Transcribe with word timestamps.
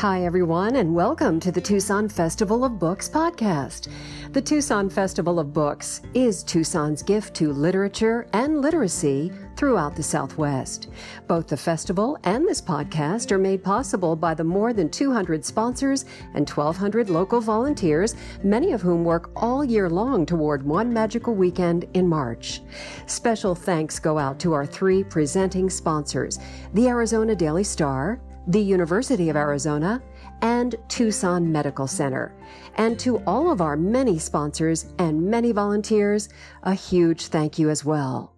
Hi, 0.00 0.24
everyone, 0.24 0.76
and 0.76 0.94
welcome 0.94 1.38
to 1.40 1.52
the 1.52 1.60
Tucson 1.60 2.08
Festival 2.08 2.64
of 2.64 2.78
Books 2.78 3.06
podcast. 3.06 3.88
The 4.32 4.40
Tucson 4.40 4.88
Festival 4.88 5.38
of 5.38 5.52
Books 5.52 6.00
is 6.14 6.42
Tucson's 6.42 7.02
gift 7.02 7.34
to 7.34 7.52
literature 7.52 8.26
and 8.32 8.62
literacy 8.62 9.30
throughout 9.56 9.94
the 9.94 10.02
Southwest. 10.02 10.88
Both 11.28 11.48
the 11.48 11.56
festival 11.58 12.16
and 12.24 12.48
this 12.48 12.62
podcast 12.62 13.30
are 13.30 13.36
made 13.36 13.62
possible 13.62 14.16
by 14.16 14.32
the 14.32 14.42
more 14.42 14.72
than 14.72 14.88
200 14.88 15.44
sponsors 15.44 16.06
and 16.32 16.48
1,200 16.48 17.10
local 17.10 17.42
volunteers, 17.42 18.14
many 18.42 18.72
of 18.72 18.80
whom 18.80 19.04
work 19.04 19.30
all 19.36 19.62
year 19.62 19.90
long 19.90 20.24
toward 20.24 20.62
one 20.62 20.90
magical 20.90 21.34
weekend 21.34 21.84
in 21.92 22.08
March. 22.08 22.62
Special 23.04 23.54
thanks 23.54 23.98
go 23.98 24.18
out 24.18 24.40
to 24.40 24.54
our 24.54 24.64
three 24.64 25.04
presenting 25.04 25.68
sponsors 25.68 26.38
the 26.72 26.88
Arizona 26.88 27.36
Daily 27.36 27.64
Star, 27.64 28.18
the 28.50 28.60
University 28.60 29.28
of 29.28 29.36
Arizona, 29.36 30.02
and 30.42 30.74
Tucson 30.88 31.52
Medical 31.52 31.86
Center. 31.86 32.34
And 32.74 32.98
to 32.98 33.18
all 33.18 33.48
of 33.52 33.60
our 33.60 33.76
many 33.76 34.18
sponsors 34.18 34.92
and 34.98 35.22
many 35.22 35.52
volunteers, 35.52 36.28
a 36.64 36.74
huge 36.74 37.28
thank 37.28 37.60
you 37.60 37.70
as 37.70 37.84
well. 37.84 38.34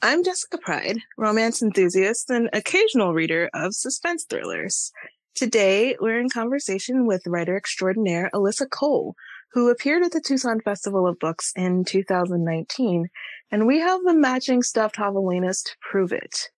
I'm 0.00 0.24
Jessica 0.24 0.56
Pride, 0.56 0.98
romance 1.18 1.62
enthusiast 1.62 2.30
and 2.30 2.48
occasional 2.54 3.12
reader 3.12 3.50
of 3.52 3.74
suspense 3.74 4.24
thrillers. 4.24 4.92
Today, 5.34 5.96
we're 6.00 6.18
in 6.18 6.30
conversation 6.30 7.06
with 7.06 7.26
writer 7.26 7.58
extraordinaire 7.58 8.30
Alyssa 8.32 8.70
Cole, 8.70 9.14
who 9.52 9.68
appeared 9.68 10.02
at 10.04 10.12
the 10.12 10.22
Tucson 10.22 10.60
Festival 10.60 11.06
of 11.06 11.18
Books 11.18 11.52
in 11.54 11.84
2019, 11.84 13.08
and 13.50 13.66
we 13.66 13.80
have 13.80 14.00
the 14.04 14.14
matching 14.14 14.62
stuffed 14.62 14.96
javelinas 14.96 15.62
to 15.64 15.76
prove 15.82 16.12
it. 16.12 16.48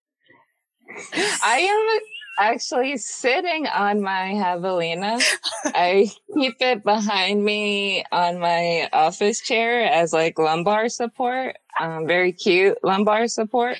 I 1.43 1.59
am 1.59 1.99
actually 2.39 2.97
sitting 2.97 3.67
on 3.67 4.01
my 4.01 4.33
javelina. 4.33 5.21
I 5.65 6.11
keep 6.33 6.55
it 6.59 6.83
behind 6.83 7.43
me 7.43 8.03
on 8.11 8.39
my 8.39 8.89
office 8.93 9.41
chair 9.41 9.83
as 9.83 10.13
like 10.13 10.37
lumbar 10.37 10.89
support. 10.89 11.57
Um, 11.79 12.07
very 12.07 12.31
cute 12.31 12.77
lumbar 12.83 13.27
support. 13.27 13.77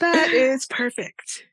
that 0.00 0.30
is 0.30 0.66
perfect. 0.66 1.44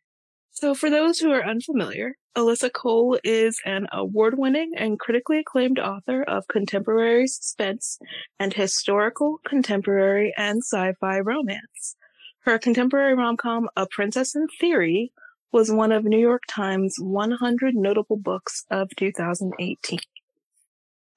So, 0.51 0.75
for 0.75 0.89
those 0.89 1.19
who 1.19 1.31
are 1.31 1.43
unfamiliar, 1.43 2.15
Alyssa 2.37 2.71
Cole 2.71 3.19
is 3.23 3.59
an 3.65 3.87
award 3.91 4.37
winning 4.37 4.73
and 4.77 4.99
critically 4.99 5.39
acclaimed 5.39 5.79
author 5.79 6.23
of 6.23 6.47
contemporary 6.47 7.27
suspense 7.27 7.97
and 8.39 8.53
historical, 8.53 9.39
contemporary, 9.45 10.33
and 10.37 10.61
sci 10.63 10.93
fi 10.99 11.19
romance. 11.19 11.95
Her 12.41 12.57
contemporary 12.57 13.13
rom-com, 13.13 13.69
A 13.75 13.85
Princess 13.85 14.35
in 14.35 14.47
Theory, 14.59 15.11
was 15.51 15.71
one 15.71 15.91
of 15.91 16.03
New 16.03 16.19
York 16.19 16.43
Times 16.49 16.95
100 16.99 17.75
notable 17.75 18.17
books 18.17 18.65
of 18.71 18.89
2018. 18.97 19.99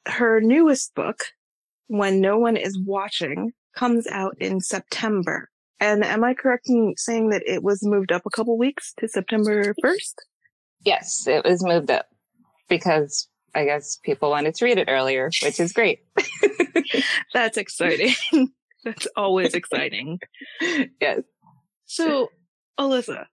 Her 0.07 0.41
newest 0.41 0.95
book, 0.95 1.19
When 1.87 2.21
No 2.21 2.39
One 2.39 2.57
Is 2.57 2.79
Watching, 2.79 3.53
comes 3.75 4.07
out 4.07 4.37
in 4.39 4.61
September. 4.61 5.49
And 5.81 6.05
am 6.05 6.25
I 6.25 6.35
correct 6.35 6.69
in 6.69 6.95
saying 6.97 7.31
that 7.31 7.43
it 7.47 7.63
was 7.63 7.81
moved 7.83 8.13
up 8.13 8.23
a 8.27 8.31
couple 8.31 8.59
weeks 8.59 8.93
to 8.99 9.09
September 9.09 9.75
1st? 9.83 10.15
Yes, 10.85 11.27
it 11.27 11.45
was 11.45 11.65
moved 11.65 11.91
up 11.91 12.07
because 12.69 13.29
I 13.55 13.65
guess 13.65 13.99
people 14.03 14.31
wanted 14.31 14.55
to 14.57 14.65
read 14.65 14.79
it 14.79 14.89
earlier, 14.91 15.31
which 15.43 15.59
is 15.59 15.73
great. 15.73 16.01
That's 17.35 17.57
exciting. 17.57 18.15
That's 18.85 19.07
always 19.17 19.55
exciting. 19.55 20.21
yes. 21.01 21.21
So, 21.87 22.29
Alyssa, 22.79 23.27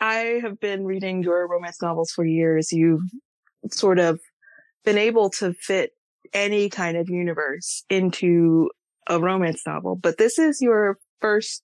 I 0.00 0.40
have 0.42 0.58
been 0.60 0.84
reading 0.84 1.22
your 1.22 1.48
romance 1.48 1.80
novels 1.80 2.10
for 2.10 2.24
years. 2.24 2.72
You've 2.72 3.08
sort 3.70 3.98
of 3.98 4.20
been 4.84 4.98
able 4.98 5.30
to 5.30 5.52
fit 5.54 5.92
any 6.32 6.68
kind 6.68 6.96
of 6.96 7.08
universe 7.08 7.84
into 7.88 8.70
a 9.08 9.20
romance 9.20 9.62
novel, 9.66 9.96
but 9.96 10.18
this 10.18 10.38
is 10.38 10.60
your 10.60 10.98
first 11.20 11.62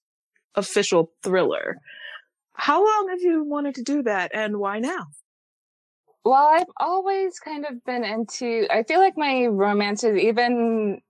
official 0.54 1.12
thriller. 1.22 1.76
How 2.54 2.84
long 2.84 3.08
have 3.10 3.20
you 3.20 3.44
wanted 3.44 3.76
to 3.76 3.82
do 3.82 4.02
that 4.02 4.32
and 4.34 4.58
why 4.58 4.81
now? 4.81 5.06
Well, 6.25 6.34
I've 6.34 6.66
always 6.78 7.38
kind 7.38 7.64
of 7.64 7.82
been 7.84 8.04
into, 8.04 8.66
I 8.70 8.82
feel 8.82 8.98
like 8.98 9.16
my 9.16 9.47
romances, 9.47 10.19
even 10.19 11.00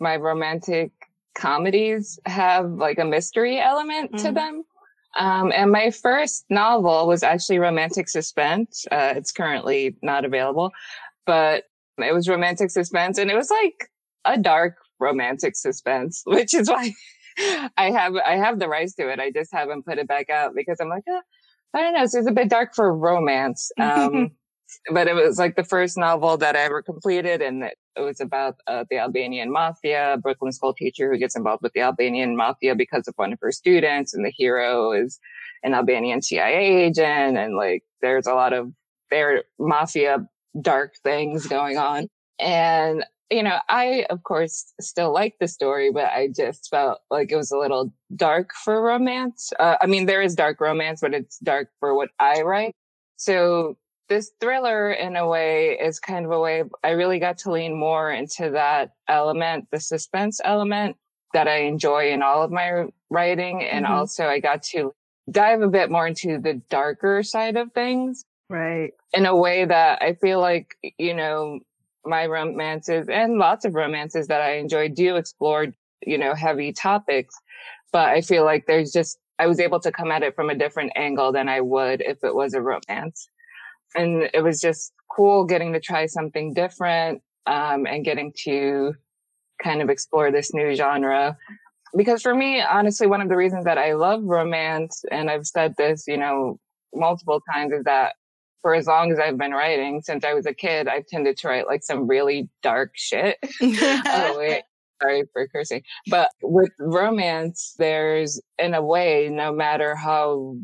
my 0.00 0.16
romantic 0.16 0.90
comedies 1.36 2.18
have 2.26 2.70
like 2.72 2.98
a 2.98 3.04
mystery 3.04 3.60
element 3.60 4.12
mm-hmm. 4.12 4.26
to 4.26 4.32
them. 4.32 4.64
Um, 5.18 5.52
and 5.54 5.70
my 5.70 5.90
first 5.90 6.44
novel 6.50 7.06
was 7.06 7.22
actually 7.22 7.58
romantic 7.58 8.08
suspense. 8.08 8.84
Uh, 8.90 9.14
it's 9.16 9.32
currently 9.32 9.96
not 10.02 10.24
available, 10.24 10.72
but 11.24 11.64
it 11.98 12.12
was 12.12 12.28
romantic 12.28 12.70
suspense 12.70 13.18
and 13.18 13.30
it 13.30 13.36
was 13.36 13.50
like 13.50 13.88
a 14.24 14.38
dark 14.38 14.76
romantic 15.00 15.56
suspense, 15.56 16.22
which 16.26 16.52
is 16.52 16.68
why 16.68 16.92
I 17.76 17.90
have, 17.90 18.14
I 18.16 18.36
have 18.36 18.58
the 18.58 18.68
rights 18.68 18.94
to 18.94 19.08
it. 19.08 19.20
I 19.20 19.30
just 19.30 19.52
haven't 19.52 19.86
put 19.86 19.98
it 19.98 20.08
back 20.08 20.30
out 20.30 20.54
because 20.54 20.78
I'm 20.80 20.88
like, 20.88 21.04
oh, 21.08 21.20
I 21.74 21.82
don't 21.82 21.94
know. 21.94 22.02
It's, 22.02 22.14
it's 22.14 22.28
a 22.28 22.32
bit 22.32 22.48
dark 22.48 22.74
for 22.74 22.94
romance. 22.94 23.70
Um, 23.80 24.32
but 24.92 25.06
it 25.06 25.14
was 25.14 25.38
like 25.38 25.54
the 25.54 25.64
first 25.64 25.96
novel 25.96 26.36
that 26.38 26.56
I 26.56 26.60
ever 26.62 26.82
completed, 26.82 27.40
and 27.40 27.62
it, 27.62 27.78
it 27.96 28.02
was 28.02 28.20
about 28.20 28.56
uh, 28.66 28.84
the 28.90 28.98
Albanian 28.98 29.50
mafia, 29.50 30.14
a 30.14 30.16
Brooklyn 30.16 30.52
school 30.52 30.74
teacher 30.74 31.10
who 31.10 31.18
gets 31.18 31.36
involved 31.36 31.62
with 31.62 31.72
the 31.72 31.80
Albanian 31.80 32.36
mafia 32.36 32.74
because 32.74 33.08
of 33.08 33.14
one 33.16 33.32
of 33.32 33.38
her 33.40 33.52
students, 33.52 34.14
and 34.14 34.24
the 34.24 34.30
hero 34.30 34.92
is 34.92 35.18
an 35.62 35.74
Albanian 35.74 36.22
CIA 36.22 36.84
agent, 36.84 37.36
and 37.36 37.56
like 37.56 37.82
there's 38.02 38.26
a 38.26 38.34
lot 38.34 38.52
of 38.52 38.72
their 39.10 39.44
mafia 39.58 40.26
dark 40.60 40.94
things 41.02 41.46
going 41.46 41.78
on, 41.78 42.08
and 42.38 43.04
you 43.30 43.42
know, 43.42 43.58
I 43.68 44.06
of 44.10 44.22
course 44.22 44.72
still 44.80 45.12
like 45.12 45.34
the 45.40 45.48
story, 45.48 45.90
but 45.92 46.06
I 46.06 46.28
just 46.34 46.68
felt 46.70 47.00
like 47.10 47.32
it 47.32 47.36
was 47.36 47.50
a 47.50 47.58
little 47.58 47.92
dark 48.14 48.52
for 48.64 48.80
romance. 48.82 49.52
Uh, 49.58 49.76
I 49.80 49.86
mean, 49.86 50.06
there 50.06 50.22
is 50.22 50.34
dark 50.34 50.60
romance, 50.60 51.00
but 51.00 51.14
it's 51.14 51.38
dark 51.38 51.70
for 51.80 51.94
what 51.94 52.10
I 52.20 52.42
write. 52.42 52.74
So 53.16 53.76
this 54.08 54.32
thriller 54.40 54.92
in 54.92 55.16
a 55.16 55.26
way 55.26 55.78
is 55.78 55.98
kind 55.98 56.24
of 56.24 56.32
a 56.32 56.40
way 56.40 56.64
I 56.84 56.90
really 56.90 57.18
got 57.18 57.38
to 57.38 57.52
lean 57.52 57.78
more 57.78 58.12
into 58.12 58.50
that 58.50 58.92
element, 59.08 59.68
the 59.70 59.80
suspense 59.80 60.40
element 60.44 60.96
that 61.32 61.48
I 61.48 61.58
enjoy 61.58 62.12
in 62.12 62.22
all 62.22 62.42
of 62.42 62.50
my 62.50 62.86
writing. 63.10 63.64
And 63.64 63.84
mm-hmm. 63.84 63.94
also 63.94 64.26
I 64.26 64.40
got 64.40 64.62
to 64.64 64.94
dive 65.30 65.60
a 65.60 65.68
bit 65.68 65.90
more 65.90 66.06
into 66.06 66.38
the 66.38 66.54
darker 66.70 67.22
side 67.22 67.56
of 67.56 67.72
things. 67.72 68.24
Right. 68.48 68.92
In 69.12 69.26
a 69.26 69.34
way 69.34 69.64
that 69.64 70.00
I 70.02 70.14
feel 70.14 70.40
like, 70.40 70.76
you 70.98 71.14
know, 71.14 71.60
my 72.04 72.26
romances 72.26 73.08
and 73.08 73.38
lots 73.38 73.64
of 73.64 73.74
romances 73.74 74.28
that 74.28 74.40
I 74.40 74.58
enjoy 74.58 74.88
do 74.88 75.16
explore, 75.16 75.66
you 76.06 76.18
know, 76.18 76.34
heavy 76.34 76.72
topics. 76.72 77.34
But 77.92 78.08
I 78.10 78.20
feel 78.20 78.44
like 78.44 78.66
there's 78.66 78.92
just, 78.92 79.18
I 79.40 79.48
was 79.48 79.58
able 79.58 79.80
to 79.80 79.90
come 79.90 80.12
at 80.12 80.22
it 80.22 80.36
from 80.36 80.48
a 80.48 80.54
different 80.54 80.92
angle 80.94 81.32
than 81.32 81.48
I 81.48 81.60
would 81.60 82.00
if 82.02 82.22
it 82.22 82.34
was 82.34 82.54
a 82.54 82.62
romance 82.62 83.28
and 83.94 84.28
it 84.34 84.42
was 84.42 84.60
just 84.60 84.92
cool 85.10 85.44
getting 85.44 85.72
to 85.72 85.80
try 85.80 86.06
something 86.06 86.52
different 86.52 87.22
um, 87.46 87.86
and 87.86 88.04
getting 88.04 88.32
to 88.44 88.94
kind 89.62 89.82
of 89.82 89.88
explore 89.88 90.30
this 90.30 90.52
new 90.52 90.74
genre. 90.74 91.36
Because 91.96 92.20
for 92.20 92.34
me, 92.34 92.60
honestly, 92.60 93.06
one 93.06 93.20
of 93.20 93.28
the 93.28 93.36
reasons 93.36 93.64
that 93.64 93.78
I 93.78 93.94
love 93.94 94.22
romance, 94.24 95.04
and 95.10 95.30
I've 95.30 95.46
said 95.46 95.74
this, 95.78 96.04
you 96.06 96.18
know, 96.18 96.58
multiple 96.94 97.40
times, 97.52 97.72
is 97.72 97.84
that 97.84 98.14
for 98.60 98.74
as 98.74 98.86
long 98.86 99.12
as 99.12 99.18
I've 99.18 99.38
been 99.38 99.52
writing, 99.52 100.02
since 100.02 100.24
I 100.24 100.34
was 100.34 100.44
a 100.44 100.52
kid, 100.52 100.88
I've 100.88 101.06
tended 101.06 101.36
to 101.38 101.48
write 101.48 101.66
like 101.66 101.84
some 101.84 102.06
really 102.06 102.48
dark 102.62 102.90
shit. 102.94 103.38
oh, 103.62 104.34
wait. 104.38 104.62
Sorry 105.00 105.24
for 105.32 105.46
cursing. 105.48 105.82
But 106.08 106.30
with 106.42 106.72
romance, 106.78 107.74
there's, 107.78 108.40
in 108.58 108.74
a 108.74 108.82
way, 108.82 109.28
no 109.30 109.52
matter 109.52 109.94
how 109.94 110.56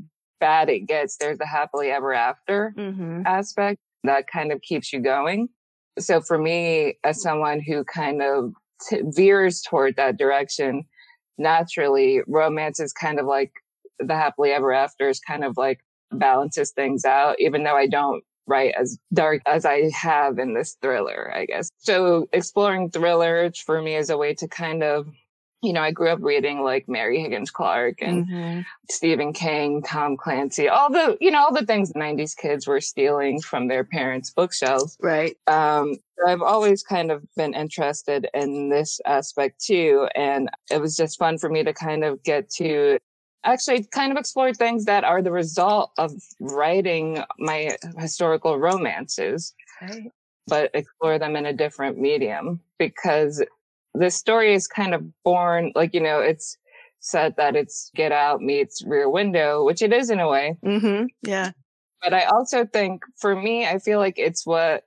bad 0.42 0.68
it 0.68 0.80
gets, 0.80 1.16
there's 1.18 1.38
a 1.40 1.46
happily 1.46 1.90
ever 1.90 2.12
after 2.12 2.74
mm-hmm. 2.76 3.22
aspect 3.24 3.78
that 4.02 4.26
kind 4.26 4.50
of 4.50 4.60
keeps 4.60 4.92
you 4.92 4.98
going. 4.98 5.48
So 6.00 6.20
for 6.20 6.36
me, 6.36 6.98
as 7.04 7.22
someone 7.22 7.60
who 7.60 7.84
kind 7.84 8.20
of 8.20 8.52
t- 8.88 9.02
veers 9.04 9.62
toward 9.62 9.94
that 9.96 10.18
direction, 10.18 10.82
naturally, 11.38 12.22
romance 12.26 12.80
is 12.80 12.92
kind 12.92 13.20
of 13.20 13.26
like 13.26 13.52
the 14.00 14.16
happily 14.16 14.50
ever 14.50 14.72
after 14.72 15.08
is 15.08 15.20
kind 15.20 15.44
of 15.44 15.56
like 15.56 15.78
balances 16.10 16.72
things 16.72 17.04
out, 17.04 17.36
even 17.38 17.62
though 17.62 17.76
I 17.76 17.86
don't 17.86 18.24
write 18.48 18.74
as 18.76 18.98
dark 19.14 19.42
as 19.46 19.64
I 19.64 19.90
have 19.94 20.40
in 20.40 20.54
this 20.54 20.76
thriller, 20.82 21.32
I 21.32 21.46
guess. 21.46 21.70
So 21.78 22.26
exploring 22.32 22.90
thrillers 22.90 23.60
for 23.60 23.80
me 23.80 23.94
is 23.94 24.10
a 24.10 24.18
way 24.18 24.34
to 24.34 24.48
kind 24.48 24.82
of 24.82 25.06
you 25.62 25.72
know, 25.72 25.80
I 25.80 25.92
grew 25.92 26.08
up 26.08 26.18
reading 26.20 26.62
like 26.62 26.88
Mary 26.88 27.20
Higgins 27.20 27.50
Clark 27.50 28.02
and 28.02 28.26
mm-hmm. 28.26 28.60
Stephen 28.90 29.32
King, 29.32 29.80
Tom 29.80 30.16
Clancy, 30.16 30.68
all 30.68 30.90
the, 30.90 31.16
you 31.20 31.30
know, 31.30 31.38
all 31.38 31.54
the 31.54 31.64
things 31.64 31.92
90s 31.92 32.36
kids 32.36 32.66
were 32.66 32.80
stealing 32.80 33.40
from 33.40 33.68
their 33.68 33.84
parents' 33.84 34.30
bookshelves. 34.30 34.98
Right. 35.00 35.36
Um, 35.46 35.96
I've 36.26 36.42
always 36.42 36.82
kind 36.82 37.12
of 37.12 37.24
been 37.36 37.54
interested 37.54 38.28
in 38.34 38.70
this 38.70 39.00
aspect 39.06 39.64
too. 39.64 40.08
And 40.16 40.50
it 40.68 40.80
was 40.80 40.96
just 40.96 41.18
fun 41.18 41.38
for 41.38 41.48
me 41.48 41.62
to 41.62 41.72
kind 41.72 42.02
of 42.02 42.22
get 42.24 42.50
to 42.56 42.98
actually 43.44 43.84
kind 43.84 44.10
of 44.10 44.18
explore 44.18 44.52
things 44.52 44.84
that 44.86 45.04
are 45.04 45.22
the 45.22 45.32
result 45.32 45.92
of 45.96 46.12
writing 46.40 47.22
my 47.38 47.76
historical 47.98 48.58
romances, 48.58 49.54
right. 49.80 50.10
but 50.48 50.70
explore 50.74 51.20
them 51.20 51.36
in 51.36 51.46
a 51.46 51.52
different 51.52 51.98
medium 51.98 52.60
because 52.78 53.42
the 53.94 54.10
story 54.10 54.54
is 54.54 54.66
kind 54.66 54.94
of 54.94 55.04
born, 55.22 55.72
like, 55.74 55.94
you 55.94 56.00
know, 56.00 56.20
it's 56.20 56.56
said 57.00 57.34
that 57.36 57.56
it's 57.56 57.90
Get 57.94 58.12
Out 58.12 58.40
meets 58.40 58.82
Rear 58.84 59.08
Window, 59.10 59.64
which 59.64 59.82
it 59.82 59.92
is 59.92 60.08
in 60.10 60.20
a 60.20 60.28
way. 60.28 60.56
Mm-hmm. 60.64 61.06
Yeah. 61.22 61.50
But 62.02 62.14
I 62.14 62.24
also 62.24 62.64
think 62.64 63.04
for 63.16 63.34
me, 63.34 63.66
I 63.66 63.78
feel 63.78 63.98
like 63.98 64.18
it's 64.18 64.46
what 64.46 64.84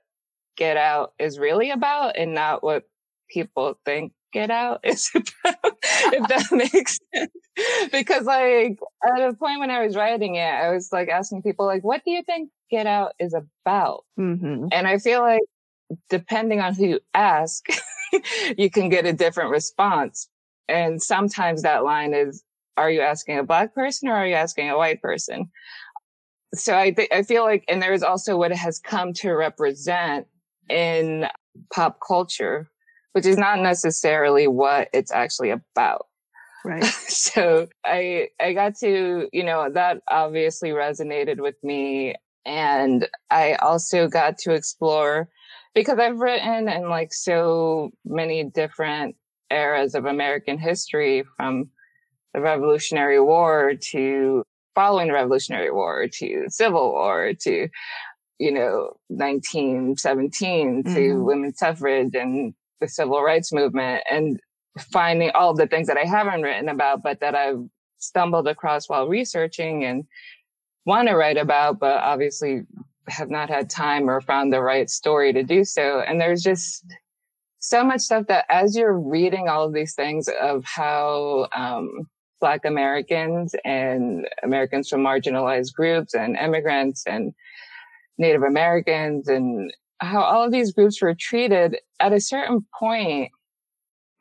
Get 0.56 0.76
Out 0.76 1.12
is 1.18 1.38
really 1.38 1.70
about 1.70 2.16
and 2.16 2.34
not 2.34 2.62
what 2.62 2.84
people 3.30 3.78
think 3.84 4.12
Get 4.32 4.50
Out 4.50 4.80
is 4.84 5.10
about, 5.14 5.76
if 5.84 6.28
that 6.28 6.46
makes 6.72 6.98
sense. 7.14 7.32
Because 7.92 8.24
like 8.24 8.78
at 9.04 9.22
a 9.22 9.32
point 9.34 9.60
when 9.60 9.70
I 9.70 9.84
was 9.84 9.96
writing 9.96 10.34
it, 10.34 10.52
I 10.52 10.70
was 10.72 10.90
like 10.92 11.08
asking 11.08 11.42
people 11.42 11.66
like, 11.66 11.84
what 11.84 12.02
do 12.04 12.10
you 12.10 12.22
think 12.22 12.50
Get 12.70 12.86
Out 12.86 13.12
is 13.18 13.34
about? 13.34 14.04
Mm-hmm. 14.18 14.68
And 14.72 14.86
I 14.86 14.98
feel 14.98 15.20
like 15.20 15.42
depending 16.08 16.60
on 16.60 16.74
who 16.74 16.86
you 16.86 17.00
ask, 17.14 17.64
you 18.56 18.70
can 18.70 18.88
get 18.88 19.06
a 19.06 19.12
different 19.12 19.50
response. 19.50 20.28
And 20.68 21.02
sometimes 21.02 21.62
that 21.62 21.84
line 21.84 22.14
is, 22.14 22.42
are 22.76 22.90
you 22.90 23.00
asking 23.00 23.38
a 23.38 23.44
black 23.44 23.74
person 23.74 24.08
or 24.08 24.14
are 24.14 24.26
you 24.26 24.34
asking 24.34 24.68
a 24.68 24.76
white 24.76 25.00
person? 25.00 25.50
So 26.54 26.76
I 26.76 26.90
th- 26.90 27.10
I 27.12 27.22
feel 27.22 27.44
like, 27.44 27.64
and 27.68 27.82
there's 27.82 28.02
also 28.02 28.36
what 28.36 28.50
it 28.50 28.58
has 28.58 28.78
come 28.78 29.12
to 29.14 29.32
represent 29.32 30.26
in 30.68 31.26
pop 31.74 31.98
culture, 32.06 32.70
which 33.12 33.26
is 33.26 33.36
not 33.36 33.60
necessarily 33.60 34.46
what 34.46 34.88
it's 34.92 35.12
actually 35.12 35.50
about. 35.50 36.06
Right. 36.64 36.84
so 37.08 37.68
I, 37.84 38.28
I 38.40 38.52
got 38.52 38.76
to, 38.80 39.28
you 39.32 39.44
know, 39.44 39.70
that 39.70 40.02
obviously 40.08 40.70
resonated 40.70 41.40
with 41.40 41.56
me. 41.62 42.14
And 42.44 43.08
I 43.30 43.54
also 43.54 44.08
got 44.08 44.38
to 44.38 44.52
explore 44.52 45.28
because 45.76 45.98
I've 45.98 46.18
written 46.18 46.70
in 46.70 46.88
like 46.88 47.12
so 47.12 47.90
many 48.06 48.42
different 48.42 49.14
eras 49.50 49.94
of 49.94 50.06
American 50.06 50.58
history 50.58 51.22
from 51.36 51.68
the 52.32 52.40
Revolutionary 52.40 53.20
War 53.20 53.74
to 53.90 54.42
following 54.74 55.08
the 55.08 55.12
Revolutionary 55.12 55.70
War 55.70 56.08
to 56.14 56.46
Civil 56.48 56.92
War 56.92 57.34
to, 57.42 57.68
you 58.38 58.52
know, 58.52 58.94
1917 59.08 60.84
to 60.84 60.90
mm-hmm. 60.90 61.22
women's 61.22 61.58
suffrage 61.58 62.14
and 62.14 62.54
the 62.80 62.88
civil 62.88 63.22
rights 63.22 63.52
movement 63.52 64.02
and 64.10 64.40
finding 64.78 65.30
all 65.32 65.52
the 65.52 65.66
things 65.66 65.88
that 65.88 65.98
I 65.98 66.04
haven't 66.04 66.42
written 66.42 66.70
about, 66.70 67.02
but 67.02 67.20
that 67.20 67.34
I've 67.34 67.62
stumbled 67.98 68.48
across 68.48 68.88
while 68.88 69.08
researching 69.08 69.84
and 69.84 70.04
want 70.86 71.08
to 71.08 71.16
write 71.16 71.36
about, 71.36 71.78
but 71.78 71.98
obviously 72.02 72.62
have 73.08 73.30
not 73.30 73.48
had 73.48 73.70
time 73.70 74.08
or 74.08 74.20
found 74.20 74.52
the 74.52 74.60
right 74.60 74.90
story 74.90 75.32
to 75.32 75.42
do 75.42 75.64
so. 75.64 76.00
And 76.00 76.20
there's 76.20 76.42
just 76.42 76.84
so 77.58 77.84
much 77.84 78.00
stuff 78.00 78.26
that 78.28 78.44
as 78.48 78.76
you're 78.76 78.98
reading 78.98 79.48
all 79.48 79.64
of 79.64 79.72
these 79.72 79.94
things 79.94 80.28
of 80.40 80.64
how 80.64 81.48
um, 81.54 82.08
Black 82.40 82.64
Americans 82.64 83.54
and 83.64 84.26
Americans 84.42 84.88
from 84.88 85.02
marginalized 85.02 85.72
groups 85.74 86.14
and 86.14 86.36
immigrants 86.36 87.04
and 87.06 87.32
Native 88.18 88.42
Americans 88.42 89.28
and 89.28 89.72
how 90.00 90.20
all 90.22 90.44
of 90.44 90.52
these 90.52 90.72
groups 90.72 91.00
were 91.00 91.14
treated 91.14 91.78
at 92.00 92.12
a 92.12 92.20
certain 92.20 92.66
point, 92.78 93.30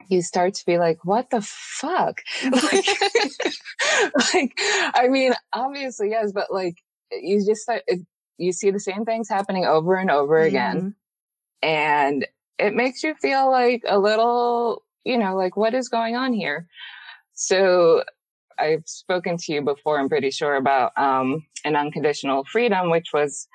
you 0.09 0.21
start 0.21 0.53
to 0.53 0.65
be 0.65 0.77
like, 0.77 1.03
what 1.03 1.29
the 1.29 1.41
fuck? 1.41 2.21
like, 2.43 2.85
like, 4.33 4.53
I 4.93 5.07
mean, 5.09 5.33
obviously, 5.53 6.09
yes, 6.11 6.31
but 6.31 6.51
like, 6.51 6.75
you 7.11 7.43
just 7.45 7.61
start, 7.61 7.83
it, 7.87 8.01
you 8.37 8.51
see 8.51 8.71
the 8.71 8.79
same 8.79 9.05
things 9.05 9.29
happening 9.29 9.65
over 9.65 9.95
and 9.95 10.11
over 10.11 10.39
mm-hmm. 10.39 10.47
again. 10.47 10.95
And 11.61 12.27
it 12.59 12.73
makes 12.73 13.03
you 13.03 13.15
feel 13.15 13.49
like 13.49 13.83
a 13.87 13.97
little, 13.97 14.83
you 15.03 15.17
know, 15.17 15.35
like 15.35 15.57
what 15.57 15.73
is 15.73 15.89
going 15.89 16.15
on 16.15 16.33
here? 16.33 16.67
So 17.33 18.03
I've 18.57 18.83
spoken 18.85 19.37
to 19.37 19.53
you 19.53 19.61
before, 19.61 19.99
I'm 19.99 20.09
pretty 20.09 20.31
sure 20.31 20.55
about, 20.55 20.97
um, 20.97 21.45
an 21.65 21.75
unconditional 21.75 22.45
freedom, 22.45 22.89
which 22.89 23.09
was 23.13 23.47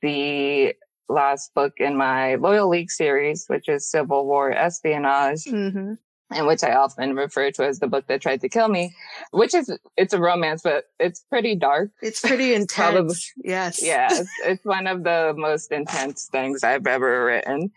the 0.00 0.74
last 1.08 1.52
book 1.54 1.74
in 1.78 1.96
my 1.96 2.36
Loyal 2.36 2.68
League 2.68 2.90
series, 2.90 3.44
which 3.48 3.68
is 3.68 3.90
Civil 3.90 4.26
War 4.26 4.52
espionage. 4.52 5.44
Mm-hmm 5.44 5.94
and 6.30 6.46
which 6.46 6.62
I 6.62 6.74
often 6.74 7.16
refer 7.16 7.50
to 7.52 7.64
as 7.66 7.78
the 7.78 7.86
book 7.86 8.06
that 8.08 8.20
tried 8.20 8.40
to 8.42 8.48
kill 8.48 8.68
me, 8.68 8.94
which 9.30 9.54
is 9.54 9.76
it's 9.96 10.12
a 10.12 10.20
romance, 10.20 10.62
but 10.62 10.84
it's 11.00 11.20
pretty 11.30 11.54
dark. 11.54 11.90
It's 12.02 12.20
pretty 12.20 12.54
intense. 12.54 12.72
Probably, 12.74 13.16
yes. 13.44 13.82
Yeah. 13.82 14.08
It's, 14.10 14.30
it's 14.44 14.64
one 14.64 14.86
of 14.86 15.04
the 15.04 15.34
most 15.36 15.72
intense 15.72 16.28
things 16.30 16.62
I've 16.62 16.86
ever 16.86 17.24
written. 17.24 17.70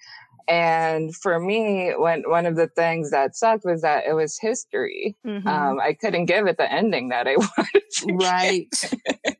And 0.48 1.16
for 1.16 1.40
me, 1.40 1.94
when 1.96 2.24
one 2.28 2.46
of 2.46 2.56
the 2.56 2.68
things 2.68 3.12
that 3.12 3.36
sucked 3.36 3.64
was 3.64 3.84
that 3.84 4.06
it 4.06 4.14
was 4.14 4.38
history. 4.38 5.16
Mm-hmm. 5.26 5.48
Um, 5.48 5.80
I 5.80 5.94
couldn't 5.94 6.26
give 6.26 6.48
it 6.48 6.58
the 6.58 6.70
ending 6.70 7.10
that 7.10 7.28
I 7.28 7.36
wanted. 8.08 8.22
right. 8.22 9.38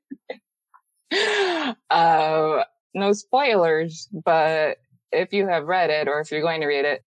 uh, 1.90 2.64
no 2.94 3.14
spoilers, 3.14 4.08
but 4.12 4.78
if 5.12 5.34
you 5.34 5.48
have 5.48 5.66
read 5.66 5.90
it 5.90 6.08
or 6.08 6.22
if 6.22 6.32
you're 6.32 6.42
going 6.42 6.62
to 6.62 6.68
read 6.68 6.86
it, 6.86 7.04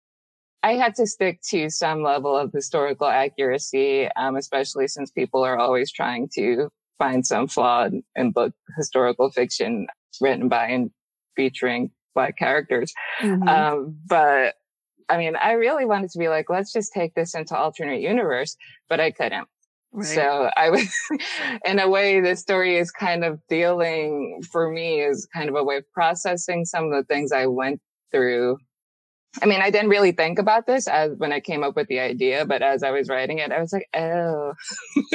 I 0.62 0.74
had 0.74 0.94
to 0.96 1.06
stick 1.06 1.40
to 1.50 1.70
some 1.70 2.02
level 2.02 2.36
of 2.36 2.52
historical 2.52 3.06
accuracy, 3.06 4.08
um, 4.16 4.36
especially 4.36 4.88
since 4.88 5.10
people 5.10 5.42
are 5.42 5.58
always 5.58 5.90
trying 5.90 6.28
to 6.34 6.68
find 6.98 7.26
some 7.26 7.48
flaw 7.48 7.88
in 8.14 8.30
book 8.32 8.52
historical 8.76 9.30
fiction 9.30 9.86
written 10.20 10.48
by 10.48 10.66
and 10.66 10.90
featuring 11.34 11.90
black 12.14 12.36
characters. 12.36 12.92
Mm-hmm. 13.20 13.48
Um, 13.48 13.96
but 14.06 14.54
I 15.08 15.16
mean, 15.16 15.34
I 15.36 15.52
really 15.52 15.86
wanted 15.86 16.10
to 16.10 16.18
be 16.18 16.28
like, 16.28 16.50
let's 16.50 16.72
just 16.72 16.92
take 16.92 17.14
this 17.14 17.34
into 17.34 17.56
alternate 17.56 18.00
universe, 18.00 18.56
but 18.88 19.00
I 19.00 19.10
couldn't. 19.10 19.48
Right. 19.92 20.06
So 20.06 20.50
I 20.56 20.70
was, 20.70 20.94
in 21.64 21.80
a 21.80 21.88
way, 21.88 22.20
the 22.20 22.36
story 22.36 22.76
is 22.76 22.92
kind 22.92 23.24
of 23.24 23.40
dealing 23.48 24.40
for 24.52 24.70
me 24.70 25.00
is 25.00 25.26
kind 25.34 25.48
of 25.48 25.56
a 25.56 25.64
way 25.64 25.78
of 25.78 25.92
processing 25.92 26.64
some 26.64 26.84
of 26.84 26.92
the 26.92 27.02
things 27.04 27.32
I 27.32 27.46
went 27.46 27.80
through 28.12 28.58
I 29.42 29.46
mean, 29.46 29.62
I 29.62 29.70
didn't 29.70 29.90
really 29.90 30.12
think 30.12 30.38
about 30.38 30.66
this 30.66 30.88
as 30.88 31.12
when 31.18 31.32
I 31.32 31.40
came 31.40 31.62
up 31.62 31.76
with 31.76 31.86
the 31.86 32.00
idea, 32.00 32.44
but 32.44 32.62
as 32.62 32.82
I 32.82 32.90
was 32.90 33.08
writing 33.08 33.38
it, 33.38 33.52
I 33.52 33.60
was 33.60 33.72
like, 33.72 33.88
oh, 33.94 34.54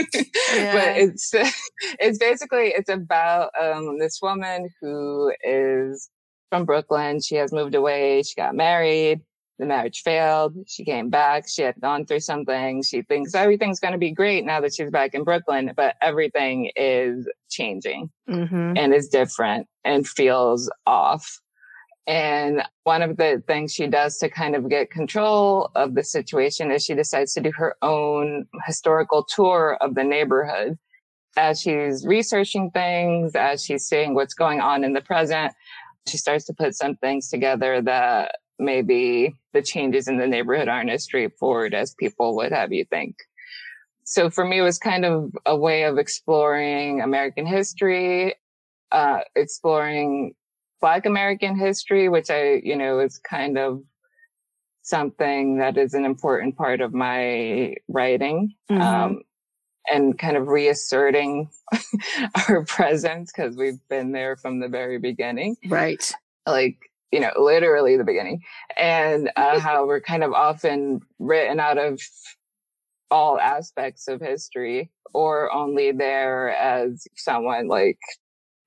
yeah. 0.54 0.74
but 0.74 0.98
it's, 0.98 1.34
it's 2.00 2.18
basically, 2.18 2.68
it's 2.68 2.90
about, 2.90 3.52
um, 3.62 4.00
this 4.00 4.20
woman 4.22 4.70
who 4.82 5.34
is 5.44 6.10
from 6.50 6.66
Brooklyn. 6.66 7.20
She 7.20 7.36
has 7.36 7.52
moved 7.52 7.76
away. 7.76 8.24
She 8.24 8.36
got 8.36 8.56
married. 8.56 9.22
The 9.60 9.66
marriage 9.66 10.02
failed. 10.04 10.56
She 10.68 10.84
came 10.84 11.10
back. 11.10 11.48
She 11.48 11.62
had 11.62 11.80
gone 11.80 12.06
through 12.06 12.20
something. 12.22 12.84
She 12.84 13.04
thinks 13.04 13.34
everything's 13.34 13.80
going 13.80 13.94
to 13.94 13.98
be 13.98 14.12
great 14.12 14.46
now 14.46 14.60
that 14.62 14.74
she's 14.74 14.90
back 14.90 15.14
in 15.14 15.24
Brooklyn, 15.24 15.72
but 15.76 15.96
everything 16.02 16.72
is 16.76 17.28
changing 17.50 18.10
mm-hmm. 18.30 18.74
and 18.76 18.94
is 18.94 19.08
different 19.08 19.68
and 19.86 20.08
feels 20.08 20.70
off. 20.86 21.40
And 22.08 22.62
one 22.84 23.02
of 23.02 23.18
the 23.18 23.42
things 23.48 23.74
she 23.74 23.88
does 23.88 24.18
to 24.20 24.30
kind 24.30 24.56
of 24.56 24.70
get 24.70 24.92
control 24.92 25.72
of 25.76 25.96
the 25.96 26.04
situation 26.04 26.72
is 26.72 26.86
she 26.86 26.94
decides 26.94 27.34
to 27.34 27.42
do 27.42 27.52
her 27.54 27.76
own 27.82 28.46
historical 28.68 29.24
tour 29.24 29.78
of 29.82 29.96
the 29.96 30.04
neighborhood. 30.04 30.78
As 31.36 31.62
she's 31.62 32.06
researching 32.06 32.70
things, 32.72 33.36
as 33.36 33.64
she's 33.66 33.86
seeing 33.86 34.14
what's 34.14 34.36
going 34.36 34.62
on 34.62 34.84
in 34.84 34.94
the 34.94 35.02
present, 35.02 35.52
she 36.08 36.18
starts 36.18 36.46
to 36.46 36.54
put 36.54 36.76
some 36.76 36.96
things 36.98 37.30
together 37.30 37.82
that 37.82 38.36
maybe 38.60 39.36
the 39.54 39.62
changes 39.62 40.08
in 40.08 40.18
the 40.18 40.28
neighborhood 40.28 40.68
aren't 40.68 40.92
as 40.92 41.04
straightforward 41.04 41.74
as 41.74 41.96
people 41.96 42.36
would 42.36 42.52
have 42.52 42.72
you 42.72 42.86
think. 42.86 43.16
So 44.04 44.30
for 44.30 44.46
me, 44.46 44.60
it 44.60 44.62
was 44.62 44.78
kind 44.78 45.04
of 45.04 45.32
a 45.46 45.58
way 45.58 45.84
of 45.84 45.98
exploring 45.98 47.02
American 47.02 47.48
history, 47.48 48.36
uh, 48.92 49.22
exploring 49.36 50.36
Black 50.86 51.08
American 51.08 51.58
history, 51.58 52.10
which 52.10 52.30
I, 52.30 52.62
you 52.64 52.76
know, 52.76 53.00
is 53.00 53.18
kind 53.18 53.58
of 53.58 53.82
something 54.84 55.58
that 55.58 55.80
is 55.80 55.96
an 55.96 56.06
important 56.06 56.56
part 56.58 56.80
of 56.80 56.94
my 56.94 57.74
writing. 57.88 58.54
Mm-hmm. 58.70 58.82
Um, 58.84 59.22
and 59.88 60.16
kind 60.20 60.38
of 60.38 60.48
reasserting 60.48 61.50
our 62.50 62.66
presence 62.66 63.32
because 63.32 63.58
we've 63.58 63.80
been 63.90 64.12
there 64.12 64.36
from 64.36 64.60
the 64.60 64.68
very 64.68 65.00
beginning. 65.00 65.58
Right. 65.68 66.14
Like, 66.46 66.78
you 67.12 67.20
know, 67.20 67.32
literally 67.36 67.98
the 67.98 68.04
beginning. 68.04 68.44
And 68.78 69.32
uh, 69.36 69.60
how 69.68 69.88
we're 69.88 70.02
kind 70.02 70.24
of 70.24 70.34
often 70.34 71.02
written 71.18 71.60
out 71.60 71.80
of 71.80 72.00
all 73.10 73.40
aspects 73.40 74.08
of 74.08 74.22
history 74.22 74.92
or 75.16 75.52
only 75.52 75.94
there 75.94 76.50
as 76.50 77.08
someone 77.16 77.68
like 77.68 77.98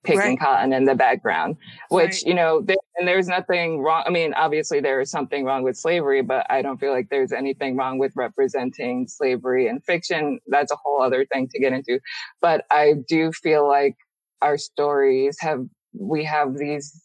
picking 0.05 0.19
Right. 0.21 0.39
cotton 0.41 0.73
in 0.73 0.85
the 0.85 0.95
background, 0.95 1.57
which, 1.91 2.07
Right. 2.11 2.23
you 2.27 2.35
know, 2.35 2.61
there, 2.63 2.77
and 2.97 3.07
there's 3.07 3.29
nothing 3.29 3.81
wrong. 3.81 4.05
I 4.07 4.11
mean, 4.11 4.33
obviously 4.35 4.81
there 4.81 5.01
is 5.01 5.11
something 5.11 5.45
wrong 5.45 5.63
with 5.63 5.77
slavery, 5.77 6.23
but 6.23 6.47
I 6.51 6.63
don't 6.63 6.79
feel 6.79 6.93
like 6.93 7.09
there's 7.11 7.33
anything 7.33 7.77
wrong 7.77 7.99
with 7.99 8.13
representing 8.17 9.07
slavery 9.09 9.67
in 9.67 9.81
fiction. 9.81 10.39
That's 10.47 10.73
a 10.73 10.77
whole 10.77 11.03
other 11.03 11.27
thing 11.27 11.49
to 11.49 11.59
get 11.61 11.73
into. 11.73 12.01
But 12.41 12.65
I 12.71 12.95
do 13.09 13.33
feel 13.33 13.67
like 13.67 13.97
our 14.41 14.57
stories 14.57 15.37
have, 15.41 15.65
we 15.93 16.25
have 16.25 16.57
these 16.57 17.05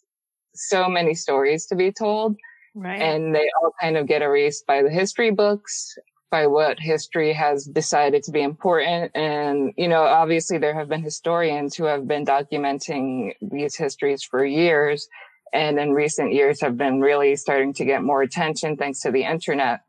so 0.54 0.88
many 0.88 1.14
stories 1.14 1.66
to 1.66 1.74
be 1.74 1.90
told 1.92 2.36
Right. 2.76 3.00
and 3.00 3.34
they 3.34 3.48
all 3.60 3.72
kind 3.80 3.96
of 3.96 4.06
get 4.06 4.22
erased 4.22 4.66
by 4.66 4.82
the 4.82 4.90
history 4.90 5.30
books 5.30 5.94
by 6.34 6.48
what 6.48 6.80
history 6.80 7.32
has 7.32 7.64
decided 7.64 8.24
to 8.24 8.32
be 8.32 8.42
important. 8.42 9.12
And 9.14 9.72
you 9.76 9.86
know 9.86 10.02
obviously 10.02 10.58
there 10.58 10.74
have 10.74 10.88
been 10.88 11.00
historians 11.00 11.76
who 11.76 11.84
have 11.84 12.08
been 12.08 12.26
documenting 12.26 13.34
these 13.40 13.76
histories 13.76 14.24
for 14.24 14.44
years. 14.44 15.08
And 15.52 15.78
in 15.78 15.92
recent 15.92 16.32
years 16.32 16.60
have 16.60 16.76
been 16.76 17.00
really 17.00 17.36
starting 17.36 17.72
to 17.74 17.84
get 17.84 18.02
more 18.02 18.22
attention 18.22 18.76
thanks 18.76 18.98
to 19.02 19.12
the 19.12 19.22
internet 19.22 19.82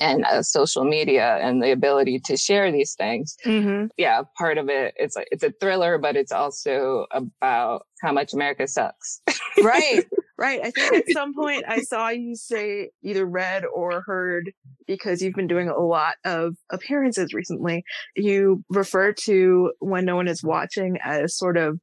and 0.00 0.24
uh, 0.24 0.42
social 0.42 0.84
media 0.84 1.36
and 1.42 1.62
the 1.62 1.72
ability 1.72 2.18
to 2.28 2.34
share 2.38 2.72
these 2.72 2.94
things. 2.94 3.36
Hmm 3.44 3.84
yeah 3.98 4.22
part 4.38 4.56
of 4.56 4.70
it 4.70 4.94
it's 4.96 5.16
like 5.16 5.28
it's 5.30 5.46
a 5.50 5.52
thriller 5.60 5.98
but 5.98 6.16
it's 6.16 6.32
also 6.32 7.04
about 7.10 7.86
how 8.00 8.12
much 8.18 8.32
america 8.32 8.66
sucks. 8.66 9.20
Right 9.62 10.06
right 10.36 10.60
i 10.64 10.70
think 10.70 10.92
at 10.92 11.04
some 11.12 11.32
point 11.34 11.64
i 11.68 11.80
saw 11.80 12.08
you 12.08 12.34
say 12.34 12.90
either 13.02 13.24
read 13.24 13.64
or 13.72 14.02
heard 14.02 14.50
because 14.86 15.22
you've 15.22 15.34
been 15.34 15.46
doing 15.46 15.68
a 15.68 15.78
lot 15.80 16.16
of 16.24 16.56
appearances 16.70 17.32
recently 17.32 17.84
you 18.16 18.64
refer 18.68 19.12
to 19.12 19.72
when 19.80 20.04
no 20.04 20.16
one 20.16 20.28
is 20.28 20.42
watching 20.42 20.98
as 21.02 21.36
sort 21.36 21.56
of 21.56 21.78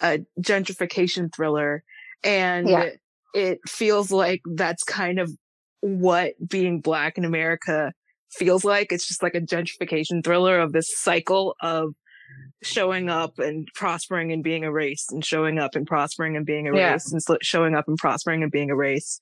a 0.00 0.18
gentrification 0.40 1.34
thriller 1.34 1.82
and 2.22 2.68
Yeah. 2.68 2.90
it 3.34 3.58
feels 3.68 4.10
like 4.10 4.40
that's 4.54 4.82
kind 4.84 5.18
of 5.18 5.30
what 5.80 6.32
being 6.48 6.80
black 6.80 7.16
in 7.18 7.24
america 7.24 7.92
feels 8.30 8.64
like 8.64 8.88
it's 8.90 9.06
just 9.06 9.22
like 9.22 9.34
a 9.34 9.40
gentrification 9.40 10.22
thriller 10.24 10.58
of 10.58 10.72
this 10.72 10.88
cycle 10.94 11.54
of 11.62 11.94
showing 12.62 13.10
up 13.10 13.38
and 13.38 13.68
prospering 13.74 14.32
and 14.32 14.42
being 14.42 14.64
erased 14.64 15.12
and 15.12 15.24
showing 15.24 15.58
up 15.58 15.74
and 15.74 15.86
prospering 15.86 16.36
and 16.36 16.46
being 16.46 16.66
Yeah. 16.66 16.90
erased 16.90 17.12
and 17.12 17.22
sl- 17.22 17.34
showing 17.42 17.74
up 17.74 17.88
and 17.88 17.98
prospering 17.98 18.42
and 18.42 18.50
being 18.50 18.70
erased 18.70 19.20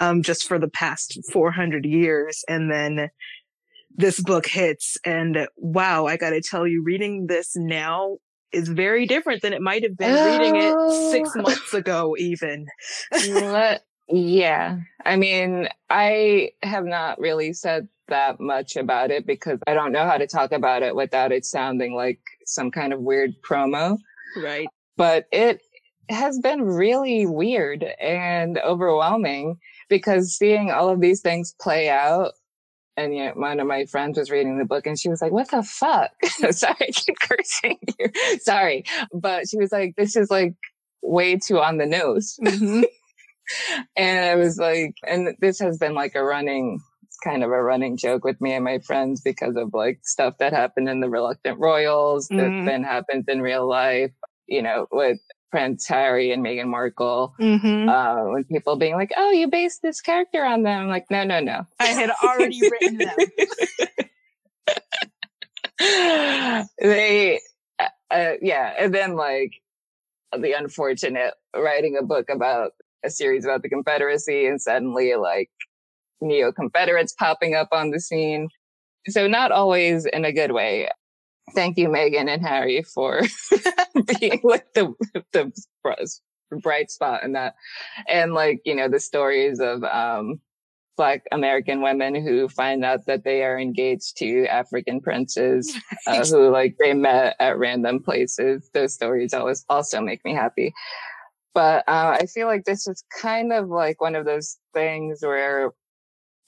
um 0.00 0.22
just 0.22 0.46
for 0.46 0.58
the 0.58 0.68
past 0.68 1.18
400 1.32 1.84
years 1.84 2.44
and 2.48 2.70
then 2.70 3.10
this 3.96 4.20
book 4.20 4.46
hits 4.46 4.96
and 5.04 5.48
wow 5.56 6.06
i 6.06 6.16
got 6.16 6.30
to 6.30 6.40
tell 6.40 6.66
you 6.66 6.82
reading 6.84 7.26
this 7.26 7.56
now 7.56 8.16
is 8.52 8.68
very 8.68 9.06
different 9.06 9.42
than 9.42 9.52
it 9.52 9.60
might 9.60 9.82
have 9.82 9.96
been 9.96 10.14
reading 10.40 10.56
it 10.56 11.10
6 11.12 11.30
Oh. 11.36 11.42
months 11.42 11.74
ago 11.74 12.14
even 12.18 12.66
yeah. 14.08 14.76
I 15.04 15.16
mean, 15.16 15.68
I 15.88 16.50
have 16.62 16.84
not 16.84 17.18
really 17.18 17.52
said 17.54 17.88
that 18.08 18.40
much 18.40 18.76
about 18.76 19.10
it 19.10 19.26
because 19.26 19.58
I 19.66 19.74
don't 19.74 19.92
know 19.92 20.04
how 20.04 20.18
to 20.18 20.26
talk 20.26 20.52
about 20.52 20.82
it 20.82 20.94
without 20.94 21.32
it 21.32 21.44
sounding 21.44 21.94
like 21.94 22.20
some 22.46 22.70
kind 22.70 22.92
of 22.92 23.00
weird 23.00 23.30
promo. 23.48 23.98
right 24.36 24.68
But 24.96 25.26
it 25.32 25.60
has 26.10 26.38
been 26.38 26.62
really 26.62 27.26
weird 27.26 27.82
and 28.00 28.58
overwhelming 28.58 29.56
because 29.88 30.36
seeing 30.36 30.70
all 30.70 30.88
of 30.90 31.00
these 31.00 31.20
things 31.20 31.54
play 31.60 31.88
out. 31.88 32.32
And 32.96 33.12
yet, 33.12 33.36
one 33.36 33.58
of 33.58 33.66
my 33.66 33.86
friends 33.86 34.18
was 34.18 34.30
reading 34.30 34.56
the 34.58 34.64
book 34.64 34.86
and 34.86 34.96
she 34.98 35.08
was 35.08 35.20
like, 35.20 35.32
What 35.32 35.50
the 35.50 35.64
fuck? 35.64 36.12
Sorry, 36.50 36.76
I 36.80 36.90
keep 36.92 37.16
cursing 37.20 37.78
you. 37.98 38.38
Sorry. 38.38 38.84
But 39.12 39.48
she 39.48 39.56
was 39.58 39.72
like, 39.72 39.94
This 39.96 40.14
is 40.14 40.30
like 40.30 40.54
way 41.02 41.36
too 41.36 41.58
on 41.58 41.78
the 41.78 41.86
nose. 41.86 42.36
Mhm. 42.40 42.84
and 43.96 44.24
I 44.24 44.36
was 44.36 44.58
like, 44.58 44.94
and 45.06 45.34
this 45.40 45.58
has 45.58 45.76
been 45.78 45.94
like 45.94 46.14
a 46.14 46.22
running, 46.24 46.80
kind 47.24 47.42
of 47.42 47.50
a 47.50 47.62
running 47.62 47.96
joke 47.96 48.22
with 48.24 48.38
me 48.40 48.52
and 48.52 48.64
my 48.64 48.78
friends 48.80 49.22
because 49.22 49.56
of 49.56 49.72
like 49.72 49.98
stuff 50.02 50.36
that 50.38 50.52
happened 50.52 50.88
in 50.88 51.00
the 51.00 51.08
Reluctant 51.08 51.58
Royals 51.58 52.28
that 52.28 52.36
Mhm. 52.50 52.66
then 52.66 52.84
happens 52.84 53.24
in 53.28 53.40
real 53.40 53.66
life, 53.66 54.12
you 54.46 54.60
know, 54.62 54.86
with 54.92 55.18
Prince 55.50 55.86
Harry 55.88 56.32
and 56.32 56.44
Meghan 56.44 56.66
Markle. 56.66 57.34
Mhm. 57.40 57.88
Uh, 57.88 58.30
when 58.32 58.44
people 58.44 58.76
being 58.76 58.94
like, 58.94 59.12
oh, 59.16 59.30
you 59.30 59.48
based 59.48 59.80
this 59.82 60.00
character 60.00 60.44
on 60.44 60.62
them. 60.64 60.82
I'm 60.82 60.88
like, 60.88 61.06
no, 61.10 61.24
no, 61.24 61.40
no. 61.40 61.64
i 61.80 61.86
had 61.86 62.10
already 62.22 62.60
written 62.68 62.98
them 62.98 63.16
they, 66.78 67.40
uh, 67.78 67.88
uh, 68.10 68.32
yeah. 68.42 68.74
And 68.78 68.94
then 68.94 69.16
like 69.16 69.52
the 70.36 70.52
unfortunate 70.52 71.34
writing 71.56 71.96
a 71.98 72.02
book 72.04 72.28
about 72.30 72.72
a 73.04 73.10
series 73.10 73.44
about 73.44 73.62
the 73.62 73.68
Confederacy 73.68 74.46
and 74.46 74.60
suddenly 74.60 75.14
like 75.14 75.50
neo 76.20 76.52
Confederates 76.52 77.14
popping 77.14 77.54
up 77.54 77.68
on 77.72 77.90
the 77.90 78.00
scene. 78.00 78.48
So 79.08 79.26
not 79.26 79.52
always 79.52 80.06
in 80.06 80.24
a 80.24 80.32
good 80.32 80.52
way. 80.52 80.88
Thank 81.54 81.76
you, 81.76 81.88
Meghan 81.88 82.28
and 82.28 82.44
Harry, 82.44 82.82
for 82.82 83.20
being 84.18 84.40
like 84.42 84.72
the 84.74 84.94
the 85.32 85.52
bright 86.62 86.90
spot 86.90 87.22
in 87.22 87.32
that, 87.32 87.54
and 88.08 88.32
like 88.32 88.62
you 88.64 88.74
know 88.74 88.88
the 88.88 89.00
stories 89.00 89.60
of 89.60 89.84
um, 89.84 90.40
Black 90.96 91.22
American 91.32 91.82
women 91.82 92.14
who 92.14 92.48
find 92.48 92.84
out 92.84 93.06
that 93.06 93.24
they 93.24 93.42
are 93.42 93.58
engaged 93.58 94.16
to 94.18 94.46
African 94.46 95.00
princes 95.00 95.74
uh, 96.06 96.24
who 96.24 96.50
like 96.50 96.76
they 96.78 96.94
met 96.94 97.36
at 97.40 97.58
random 97.58 98.02
places. 98.02 98.70
Those 98.72 98.94
stories 98.94 99.34
always 99.34 99.64
also 99.68 100.00
make 100.00 100.24
me 100.24 100.34
happy. 100.34 100.72
But 101.52 101.84
uh, 101.88 102.18
I 102.20 102.26
feel 102.26 102.46
like 102.48 102.64
this 102.64 102.86
is 102.88 103.04
kind 103.20 103.52
of 103.52 103.68
like 103.68 104.00
one 104.00 104.16
of 104.16 104.24
those 104.24 104.58
things 104.72 105.20
where 105.22 105.70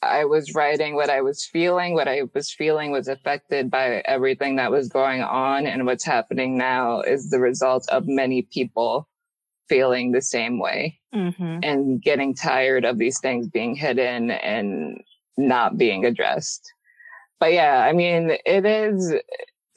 I 0.08 0.25
was 0.25 0.54
writing 0.54 0.94
what 0.94 1.10
I 1.10 1.20
was 1.20 1.44
feeling. 1.44 1.94
What 1.94 2.08
I 2.08 2.22
was 2.34 2.52
feeling 2.52 2.90
was 2.90 3.08
affected 3.08 3.70
by 3.70 4.02
everything 4.04 4.56
that 4.56 4.70
was 4.70 4.88
going 4.88 5.22
on. 5.22 5.66
And 5.66 5.86
what's 5.86 6.04
happening 6.04 6.56
now 6.56 7.00
is 7.00 7.30
the 7.30 7.40
result 7.40 7.88
of 7.90 8.06
many 8.06 8.42
people 8.42 9.08
feeling 9.68 10.12
the 10.12 10.22
same 10.22 10.58
way 10.58 10.98
mm-hmm. 11.14 11.58
and 11.62 12.00
getting 12.00 12.34
tired 12.34 12.84
of 12.84 12.98
these 12.98 13.18
things 13.20 13.48
being 13.48 13.75
hidden 13.75 14.30
and 14.30 15.00
not 15.36 15.76
being 15.76 16.04
addressed. 16.04 16.72
But 17.40 17.52
yeah, 17.52 17.80
I 17.80 17.92
mean, 17.92 18.36
it 18.46 18.64
is 18.64 19.14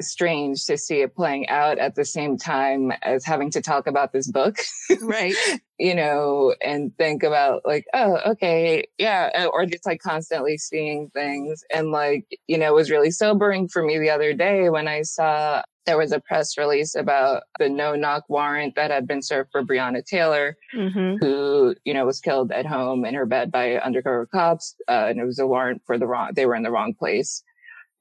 strange 0.01 0.65
to 0.65 0.77
see 0.77 1.01
it 1.01 1.15
playing 1.15 1.47
out 1.49 1.77
at 1.77 1.95
the 1.95 2.05
same 2.05 2.37
time 2.37 2.91
as 3.01 3.25
having 3.25 3.49
to 3.51 3.61
talk 3.61 3.87
about 3.87 4.13
this 4.13 4.29
book, 4.29 4.57
right 5.01 5.35
you 5.79 5.95
know, 5.95 6.53
and 6.61 6.95
think 6.97 7.23
about 7.23 7.61
like, 7.65 7.85
oh, 7.93 8.19
okay, 8.25 8.83
yeah, 8.97 9.47
or 9.53 9.65
just 9.65 9.85
like 9.85 10.01
constantly 10.01 10.57
seeing 10.57 11.09
things. 11.11 11.63
And 11.73 11.91
like, 11.91 12.25
you 12.47 12.57
know, 12.57 12.67
it 12.67 12.75
was 12.75 12.91
really 12.91 13.11
sobering 13.11 13.69
for 13.69 13.81
me 13.81 13.97
the 13.97 14.09
other 14.09 14.33
day 14.33 14.69
when 14.69 14.87
I 14.87 15.03
saw 15.03 15.63
there 15.85 15.97
was 15.97 16.11
a 16.11 16.19
press 16.19 16.57
release 16.57 16.93
about 16.93 17.43
the 17.57 17.69
no 17.69 17.95
knock 17.95 18.25
warrant 18.29 18.75
that 18.75 18.91
had 18.91 19.07
been 19.07 19.23
served 19.23 19.49
for 19.51 19.63
Breonna 19.63 20.05
Taylor 20.05 20.55
mm-hmm. 20.75 21.15
who 21.25 21.73
you 21.83 21.95
know 21.95 22.05
was 22.05 22.19
killed 22.19 22.51
at 22.51 22.65
home 22.65 23.05
in 23.05 23.15
her 23.15 23.25
bed 23.25 23.51
by 23.51 23.77
undercover 23.77 24.27
cops 24.27 24.75
uh, 24.87 25.07
and 25.09 25.19
it 25.19 25.25
was 25.25 25.39
a 25.39 25.47
warrant 25.47 25.81
for 25.87 25.97
the 25.97 26.05
wrong 26.05 26.29
they 26.35 26.45
were 26.45 26.53
in 26.53 26.61
the 26.61 26.69
wrong 26.69 26.93
place 26.93 27.43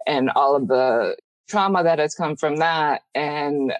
and 0.07 0.29
all 0.37 0.55
of 0.55 0.69
the 0.69 1.17
trauma 1.49 1.83
that 1.83 1.99
has 1.99 2.15
come 2.15 2.37
from 2.37 2.57
that 2.57 3.03
and 3.15 3.73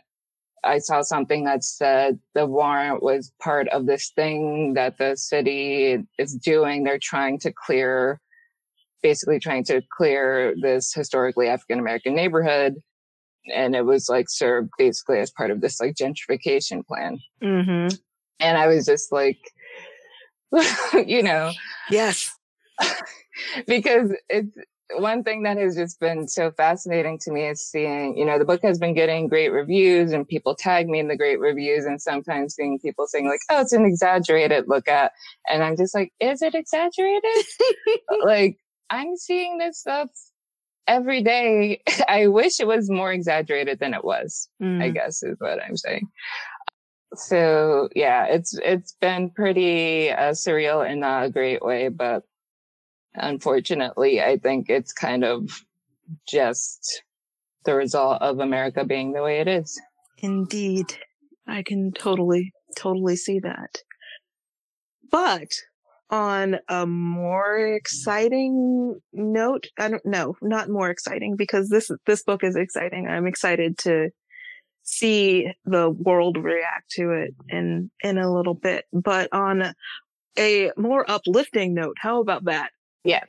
i 0.65 0.79
saw 0.79 1.03
something 1.03 1.45
that 1.45 1.63
said 1.63 2.19
the 2.35 2.47
warrant 2.47 3.03
was 3.03 3.33
part 3.41 3.69
of 3.69 3.87
this 3.87 4.11
thing 4.15 4.75
that 4.75 4.99
the 4.99 5.17
city 5.17 6.05
is 6.19 6.35
doing. 6.35 6.83
They're 6.83 6.99
trying 6.99 7.39
to 7.41 7.53
clear 7.53 8.21
basically 9.03 9.39
trying 9.39 9.65
to 9.65 9.83
clear 9.97 10.55
this 10.61 10.93
historically 10.93 11.49
african 11.49 11.79
american 11.79 12.15
neighborhood 12.17 12.75
and 13.55 13.75
it 13.75 13.85
was 13.85 14.09
like 14.09 14.27
served 14.29 14.71
basically 14.79 15.19
as 15.19 15.31
part 15.31 15.51
of 15.51 15.61
this 15.61 15.81
like 15.81 15.95
gentrification 15.95 16.87
plan. 16.87 17.19
Mm-hmm. 17.43 17.95
and 18.41 18.59
I 18.59 18.67
was 18.67 18.87
just 18.87 19.13
like, 19.13 19.39
you 21.07 21.23
know, 21.23 21.53
yes. 21.91 22.35
because 23.67 24.13
it's 24.29 24.57
one 24.97 25.23
thing 25.23 25.43
that 25.43 25.59
has 25.59 25.77
just 25.77 26.01
been 26.01 26.29
so 26.29 26.51
fascinating 26.51 27.19
to 27.21 27.31
me 27.31 27.47
is 27.47 27.65
seeing, 27.67 28.17
you 28.17 28.25
know, 28.25 28.39
the 28.39 28.45
book 28.45 28.63
has 28.63 28.79
been 28.79 28.95
getting 28.95 29.29
great 29.29 29.51
reviews 29.51 30.13
and 30.13 30.27
people 30.27 30.55
tag 30.55 30.89
me 30.89 30.99
in 30.99 31.09
the 31.09 31.17
great 31.17 31.39
reviews 31.39 31.85
and 31.85 32.01
sometimes 32.01 32.55
seeing 32.55 32.79
people 32.79 33.07
saying 33.07 33.29
like, 33.29 33.41
oh, 33.51 33.61
it's 33.61 33.73
an 33.73 33.85
exaggerated 33.85 34.65
look 34.67 34.89
at. 34.89 35.13
And 35.47 35.63
I'm 35.63 35.77
just 35.77 35.95
like, 35.95 36.13
is 36.21 36.41
it 36.41 36.55
exaggerated? 36.55 37.45
like 38.25 38.59
I'm 38.89 39.17
seeing 39.17 39.59
this 39.59 39.81
stuff 39.81 40.09
every 40.87 41.23
day. 41.23 41.83
I 42.09 42.29
wish 42.29 42.59
it 42.59 42.67
was 42.67 42.91
more 42.91 43.13
exaggerated 43.13 43.79
than 43.79 43.95
it 43.95 44.05
was. 44.05 44.49
Mm. 44.63 44.83
I 44.83 44.91
guess 44.91 45.23
is 45.23 45.37
what 45.39 45.63
I'm 45.63 45.77
saying. 45.77 46.09
So 47.15 47.89
yeah, 47.95 48.25
it's 48.27 48.59
it's 48.63 48.95
been 49.01 49.31
pretty 49.31 50.11
uh, 50.11 50.33
surreal 50.33 50.89
in 50.89 51.03
a 51.03 51.31
great 51.31 51.63
way, 51.63 51.89
but 51.89 52.23
unfortunately, 53.21 54.23
I 54.23 54.39
think 54.39 54.69
it's 54.69 54.93
kind 54.93 55.25
of 55.25 55.65
just 56.27 57.03
the 57.65 57.75
result 57.75 58.23
of 58.23 58.41
America 58.41 58.85
being 58.85 59.13
the 59.13 59.23
way 59.23 59.41
it 59.41 59.49
is. 59.49 59.81
Indeed. 60.19 60.97
I 61.47 61.63
can 61.63 61.93
totally, 61.93 62.53
totally 62.77 63.17
see 63.17 63.41
that. 63.41 63.83
But 65.11 65.49
on 66.11 66.57
a 66.69 66.87
more 66.87 67.59
exciting 67.59 69.01
note, 69.13 69.67
I 69.79 69.89
don't 69.89 70.05
know, 70.07 70.37
not 70.41 70.69
more 70.69 70.91
exciting 70.91 71.37
because 71.37 71.69
this 71.69 71.91
this 72.07 72.23
book 72.23 72.45
is 72.45 72.57
exciting. 72.57 73.07
I'm 73.07 73.27
excited 73.27 73.79
to 73.79 74.11
see 74.83 75.53
the 75.67 75.91
world 75.91 76.39
react 76.39 76.91
to 76.93 77.13
it 77.13 77.35
in 77.49 77.91
in 78.03 78.19
a 78.19 78.33
little 78.33 78.55
bit. 78.55 78.87
But 78.93 79.33
on 79.33 79.75
a 80.39 80.71
more 80.77 81.11
uplifting 81.11 81.75
note, 81.75 81.97
how 82.01 82.21
about 82.21 82.45
that? 82.45 82.71
Yeah. 83.05 83.25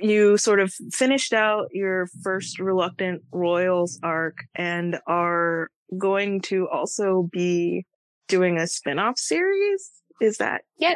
You 0.00 0.36
sort 0.36 0.60
of 0.60 0.72
finished 0.92 1.32
out 1.32 1.68
your 1.72 2.08
first 2.22 2.58
reluctant 2.58 3.22
royals 3.32 3.98
arc 4.02 4.36
and 4.54 4.98
are 5.06 5.70
going 5.96 6.40
to 6.42 6.68
also 6.68 7.28
be 7.32 7.86
doing 8.26 8.58
a 8.58 8.66
spin-off 8.66 9.18
series. 9.18 9.90
Is 10.20 10.36
that? 10.38 10.62
Yeah. 10.76 10.94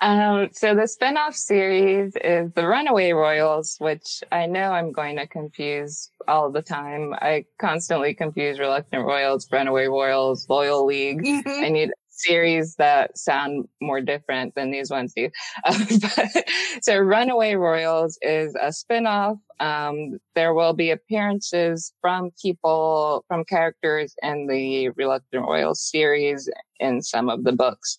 Um, 0.00 0.48
so 0.52 0.74
the 0.74 0.88
spin-off 0.88 1.36
series 1.36 2.16
is 2.16 2.50
the 2.54 2.66
Runaway 2.66 3.12
Royals, 3.12 3.76
which 3.78 4.24
I 4.32 4.46
know 4.46 4.72
I'm 4.72 4.90
going 4.90 5.16
to 5.16 5.28
confuse 5.28 6.10
all 6.26 6.50
the 6.50 6.62
time. 6.62 7.14
I 7.14 7.44
constantly 7.60 8.12
confuse 8.12 8.58
Reluctant 8.58 9.06
Royals, 9.06 9.46
Runaway 9.52 9.86
Royals, 9.86 10.48
Loyal 10.48 10.84
League. 10.84 11.22
I 11.46 11.68
need 11.68 11.90
series 12.26 12.76
that 12.76 13.16
sound 13.16 13.68
more 13.80 14.00
different 14.00 14.54
than 14.54 14.70
these 14.70 14.90
ones 14.90 15.12
do. 15.14 15.28
Um, 15.64 15.86
but, 16.16 16.44
so 16.82 16.98
Runaway 16.98 17.54
Royals 17.54 18.18
is 18.22 18.54
a 18.60 18.72
spin-off. 18.72 19.36
Um, 19.60 20.18
there 20.34 20.54
will 20.54 20.72
be 20.72 20.90
appearances 20.90 21.92
from 22.00 22.30
people, 22.40 23.24
from 23.28 23.44
characters 23.44 24.14
in 24.22 24.46
the 24.48 24.88
Reluctant 24.90 25.46
Royals 25.46 25.80
series 25.80 26.48
in 26.80 27.02
some 27.02 27.28
of 27.28 27.44
the 27.44 27.52
books. 27.52 27.96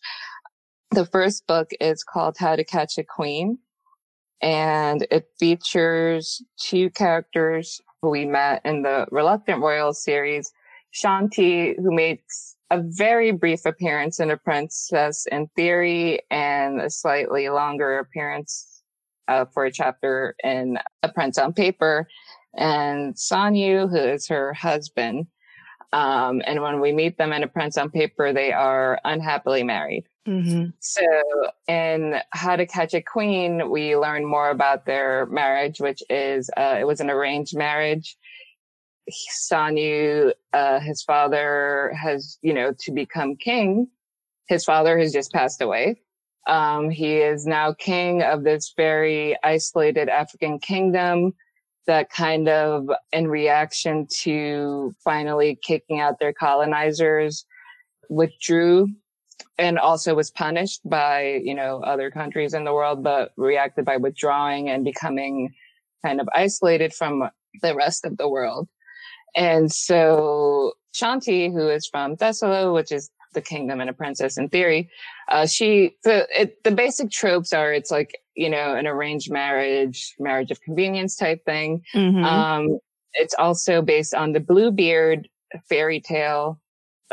The 0.92 1.06
first 1.06 1.48
book 1.48 1.72
is 1.80 2.04
called 2.04 2.36
How 2.38 2.56
to 2.56 2.64
Catch 2.64 2.98
a 2.98 3.04
Queen, 3.04 3.58
and 4.42 5.08
it 5.10 5.28
features 5.40 6.44
two 6.60 6.90
characters 6.90 7.82
who 8.02 8.10
we 8.10 8.26
met 8.26 8.62
in 8.66 8.84
the 8.84 9.08
Reluctant 9.10 9.62
Royals 9.62 10.04
series. 10.04 10.52
Shanti, 10.94 11.76
who 11.78 11.92
makes 11.92 12.53
a 12.74 12.82
very 12.82 13.32
brief 13.32 13.66
appearance 13.66 14.20
in 14.20 14.32
A 14.32 14.38
Princess 14.38 15.28
in 15.32 15.48
Theory 15.56 16.22
and 16.32 16.82
a 16.82 16.90
slightly 16.90 17.48
longer 17.50 18.00
appearance 18.00 18.82
uh, 19.28 19.46
for 19.54 19.66
a 19.66 19.72
chapter 19.72 20.36
in 20.44 20.80
A 21.04 21.10
Prince 21.10 21.38
on 21.38 21.54
Paper, 21.54 22.08
and 22.56 23.14
Sanyu, 23.14 23.90
who 23.90 23.98
is 23.98 24.28
her 24.28 24.54
husband. 24.54 25.28
Um, 25.92 26.42
and 26.48 26.64
when 26.64 26.80
we 26.82 26.92
meet 26.92 27.20
them 27.20 27.32
in 27.32 27.44
A 27.44 27.48
Prince 27.48 27.78
on 27.78 27.92
Paper, 27.92 28.34
they 28.34 28.52
are 28.52 29.00
unhappily 29.06 29.62
married. 29.62 30.06
Mm-hmm. 30.28 30.70
So 30.80 31.06
in 31.68 32.16
How 32.32 32.56
to 32.56 32.66
Catch 32.66 32.96
a 32.96 33.02
Queen, 33.02 33.70
we 33.70 33.96
learn 33.96 34.26
more 34.26 34.50
about 34.50 34.88
their 34.88 35.28
marriage, 35.28 35.80
which 35.80 36.02
is, 36.10 36.50
uh, 36.58 36.78
it 36.80 36.88
was 36.88 37.02
an 37.02 37.12
arranged 37.12 37.56
marriage. 37.56 38.18
Sanyu, 39.12 40.32
uh, 40.54 40.80
his 40.80 41.02
father 41.04 41.94
has, 42.02 42.38
you 42.42 42.54
know, 42.54 42.74
to 42.82 42.92
become 42.92 43.36
king. 43.36 43.88
His 44.48 44.64
father 44.64 44.98
has 44.98 45.12
just 45.12 45.32
passed 45.32 45.62
away. 45.62 46.02
Um, 46.48 46.90
he 46.90 47.18
is 47.18 47.46
now 47.46 47.74
king 47.74 48.22
of 48.22 48.44
this 48.44 48.74
very 48.76 49.38
isolated 49.44 50.10
African 50.10 50.60
kingdom 50.60 51.34
that 51.88 52.10
kind 52.10 52.48
of 52.48 52.90
in 53.12 53.28
reaction 53.28 54.08
to 54.22 54.94
finally 55.04 55.60
kicking 55.62 56.00
out 56.00 56.20
their 56.20 56.34
colonizers 56.34 57.46
withdrew 58.10 58.88
and 59.58 59.78
also 59.78 60.16
was 60.16 60.32
punished 60.32 60.82
by, 60.86 61.42
you 61.44 61.54
know, 61.54 61.82
other 61.84 62.10
countries 62.10 62.54
in 62.54 62.64
the 62.64 62.74
world, 62.74 63.04
but 63.04 63.32
reacted 63.38 63.86
by 63.86 63.98
withdrawing 63.98 64.70
and 64.70 64.84
becoming 64.84 65.54
kind 66.06 66.20
of 66.20 66.28
isolated 66.34 66.94
from 66.94 67.30
the 67.62 67.76
rest 67.76 68.06
of 68.06 68.18
the 68.18 68.28
world. 68.28 68.68
And 69.36 69.72
so 69.72 70.74
Shanti, 70.96 71.52
who 71.52 71.70
is 71.70 71.88
from 71.88 72.16
Thesolo, 72.16 72.74
which 72.74 72.92
is 72.92 73.10
the 73.34 73.42
kingdom 73.42 73.82
and 73.82 73.90
a 73.90 73.94
princess 73.94 74.38
in 74.38 74.50
theory, 74.50 74.90
uh, 75.30 75.48
she, 75.48 75.96
the, 76.04 76.28
it, 76.40 76.64
the 76.64 76.72
basic 76.72 77.10
tropes 77.10 77.52
are 77.52 77.74
it's 77.74 77.90
like, 77.90 78.20
you 78.36 78.50
know, 78.50 78.76
an 78.76 78.86
arranged 78.88 79.32
marriage, 79.32 80.14
marriage 80.20 80.52
of 80.52 80.62
convenience 80.62 81.16
type 81.16 81.44
thing. 81.46 81.82
Mm-hmm. 81.96 82.24
Um, 82.24 82.80
it's 83.14 83.36
also 83.38 83.82
based 83.82 84.14
on 84.14 84.34
the 84.34 84.40
Bluebeard 84.40 85.28
fairy 85.68 86.00
tale 86.00 86.60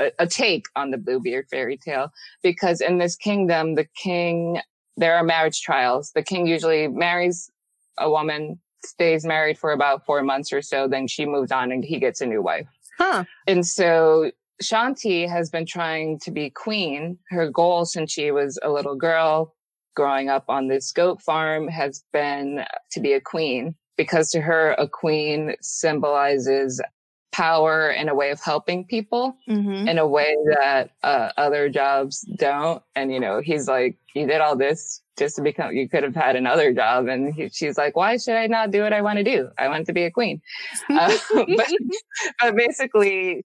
a, 0.01 0.11
a 0.19 0.27
take 0.27 0.67
on 0.75 0.91
the 0.91 0.99
Bluebeard 0.99 1.47
fairy 1.51 1.77
tale 1.77 2.11
because 2.43 2.81
in 2.81 2.99
this 2.99 3.17
kingdom, 3.17 3.75
the 3.75 3.87
king, 4.03 4.61
there 4.97 5.15
are 5.15 5.23
marriage 5.23 5.61
trials. 5.61 6.11
The 6.15 6.23
king 6.23 6.47
usually 6.47 6.89
marries 6.89 7.51
a 7.99 8.11
woman, 8.11 8.59
stays 8.85 9.25
married 9.25 9.59
for 9.59 9.73
about 9.73 10.05
four 10.05 10.23
months 10.23 10.53
or 10.53 10.63
so, 10.63 10.89
then 10.89 11.07
she 11.07 11.27
moves 11.27 11.53
on 11.53 11.73
and 11.73 11.85
he 11.85 11.99
gets 11.99 12.21
a 12.21 12.27
new 12.27 12.43
wife. 12.43 12.67
Huh. 12.99 13.25
And 13.47 13.67
so 13.67 14.31
Shanti 14.63 15.29
has 15.29 15.51
been 15.51 15.67
trying 15.67 16.19
to 16.21 16.31
be 16.31 16.51
queen. 16.51 17.19
Her 17.31 17.51
goal 17.51 17.85
since 17.85 18.13
she 18.13 18.31
was 18.31 18.59
a 18.63 18.71
little 18.71 18.97
girl 18.97 19.55
growing 19.97 20.29
up 20.29 20.45
on 20.49 20.69
this 20.69 20.93
goat 20.93 21.21
farm 21.21 21.69
has 21.69 22.05
been 22.13 22.65
to 22.93 23.01
be 23.01 23.13
a 23.13 23.21
queen 23.21 23.75
because 23.97 24.31
to 24.31 24.41
her, 24.41 24.73
a 24.73 24.89
queen 24.89 25.55
symbolizes 25.61 26.81
power 27.41 27.89
and 27.89 28.11
a 28.11 28.15
way 28.15 28.31
of 28.31 28.41
helping 28.41 28.85
people 28.85 29.35
Mm-hmm. 29.49 29.89
in 29.89 29.99
a 29.99 30.07
way 30.07 30.35
that 30.59 30.91
uh, 31.03 31.31
other 31.37 31.69
jobs 31.69 32.21
don't. 32.37 32.83
And, 32.95 33.13
you 33.13 33.19
know, 33.19 33.41
he's 33.41 33.67
like, 33.67 33.97
you 34.15 34.27
did 34.27 34.41
all 34.41 34.57
this 34.57 35.01
just 35.19 35.37
to 35.37 35.43
become, 35.43 35.75
you 35.75 35.89
could 35.89 36.03
have 36.03 36.15
had 36.15 36.37
another 36.37 36.73
job. 36.73 37.09
And 37.09 37.33
he, 37.35 37.49
she's 37.49 37.79
like, 37.79 37.97
why 37.97 38.17
should 38.17 38.37
I 38.37 38.47
not 38.47 38.71
do 38.71 38.83
what 38.83 38.93
I 38.93 39.01
want 39.01 39.19
to 39.19 39.25
do? 39.25 39.49
I 39.59 39.69
want 39.69 39.87
to 39.87 39.93
be 39.93 40.05
a 40.05 40.11
queen. 40.11 40.41
Uh, 40.91 41.17
but, 41.57 41.69
but 42.41 42.57
basically, 42.57 43.45